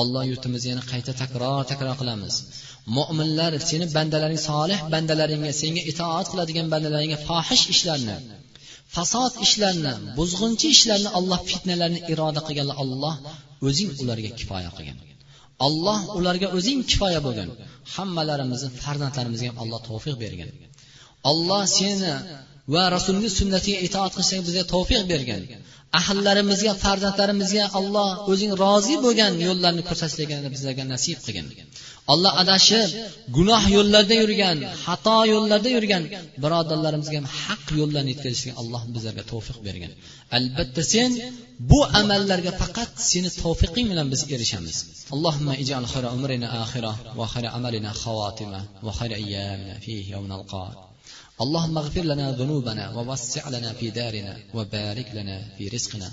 alloh 0.00 0.22
yurtimizni 0.30 0.68
yana 0.72 0.84
qayta 0.92 1.12
takror 1.22 1.60
takror 1.70 1.94
qilamiz. 2.00 2.34
Mo'minlar 2.96 3.52
seni 3.70 3.86
bandalaring 3.96 4.40
solih 4.48 4.78
bandalaringga 4.94 5.52
senga 5.62 5.82
itoat 5.90 6.26
qiladigan 6.32 6.66
bandalaringga 6.74 7.18
fohish 7.28 7.64
ishlarni 7.74 8.16
fasod 8.94 9.32
ishlarni 9.46 9.92
buzg'unchi 10.18 10.66
ishlarni 10.74 11.10
alloh 11.18 11.40
fitnalarni 11.50 12.00
iroda 12.12 12.40
qilganlar 12.46 12.76
alloh 12.84 13.14
o'zing 13.68 13.90
ularga 14.02 14.30
kifoya 14.38 14.70
qilgin. 14.76 14.98
Alloh 15.66 16.00
ularga 16.18 16.48
o'zing 16.58 16.80
kifoya 16.90 17.20
bo'lgin. 17.26 17.48
Hammalarimizni 17.94 18.70
farzandlarimizga 18.82 19.46
ham 19.50 19.58
alloh 19.62 19.80
tavfiq 19.88 20.16
bergin. 20.24 20.50
Alloh 21.30 21.62
seni 21.78 22.12
va 22.72 22.82
rasulni 22.96 23.28
sunnatiga 23.38 23.78
itoat 23.86 24.12
qilishga 24.16 24.42
bizga 24.48 24.64
tavfiq 24.72 25.02
bergin. 25.12 25.42
Ahllarimizga 26.00 26.72
farzandlarimizga 26.84 27.64
alloh 27.78 28.08
o'zing 28.32 28.52
rozi 28.62 28.94
bo'lgan 29.04 29.32
yo'llarni 29.46 29.82
ko'rsatishligini 29.88 30.48
bizlarga 30.54 30.84
nasib 30.92 31.18
qilgin. 31.26 31.46
Alloh 32.12 32.32
adashib 32.42 32.88
gunoh 33.36 33.62
yo'llarda 33.76 34.14
yurgan 34.22 34.58
xato 34.84 35.18
yo'llarda 35.32 35.68
yurgan 35.76 36.02
birodarlarimizga 36.42 37.16
ham 37.20 37.28
haq 37.42 37.64
yo'llarni 37.80 38.10
yetkazishga 38.14 38.52
alloh 38.60 38.82
bizlarga 38.94 39.24
tavfiq 39.32 39.58
bergin. 39.66 39.92
Albatta 40.36 40.82
sen 40.92 41.10
bu 41.70 41.80
amallarga 42.00 42.52
faqat 42.62 42.90
seni 43.10 43.30
tavfiqing 43.42 43.86
bilan 43.92 44.06
biz 44.12 44.20
erishamiz. 44.34 44.76
Allohimma 45.14 45.54
ijal 45.64 45.84
xayra 45.92 46.08
umrina 46.16 46.48
axira 46.64 46.92
va 47.18 47.26
xayra 47.32 47.48
amalina 47.58 47.90
xavotima 48.02 48.60
va 48.86 48.92
xayra 48.98 49.14
ayyamina 49.22 49.74
fihi 49.84 50.12
اللهم 51.43 51.77
اغفر 51.77 52.01
لنا 52.11 52.25
ذنوبنا 52.31 52.85
ووسع 52.95 53.43
لنا 53.49 53.73
في 53.79 53.89
دارنا 53.89 54.33
وبارك 54.53 55.07
لنا 55.17 55.35
في 55.57 55.63
رزقنا 55.75 56.09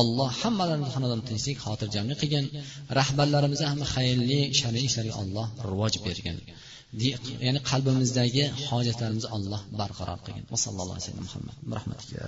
alloh 0.00 0.28
hammalarimizni 0.40 0.92
xonadon 0.96 1.20
tinchlik 1.28 1.58
xotirjamlik 1.64 2.18
qilgin 2.22 2.46
rahbarlarimizga 2.98 3.66
ham 3.72 3.80
xayrli 3.94 4.40
shar'iy 4.60 4.84
ishlarga 4.88 5.14
alloh 5.22 5.46
rivoj 5.70 5.94
bergin 6.06 6.36
ya'ni 7.46 7.60
qalbimizdagi 7.70 8.44
hojatlarimizni 8.68 9.30
alloh 9.36 9.60
barqaror 9.80 10.18
qilgin 10.26 10.44
va 10.52 10.58
sallallohu 10.64 10.96
alayhi 10.96 11.06
vasallam 11.06 11.26
muhammad 11.28 11.56
rahmatika 11.76 12.18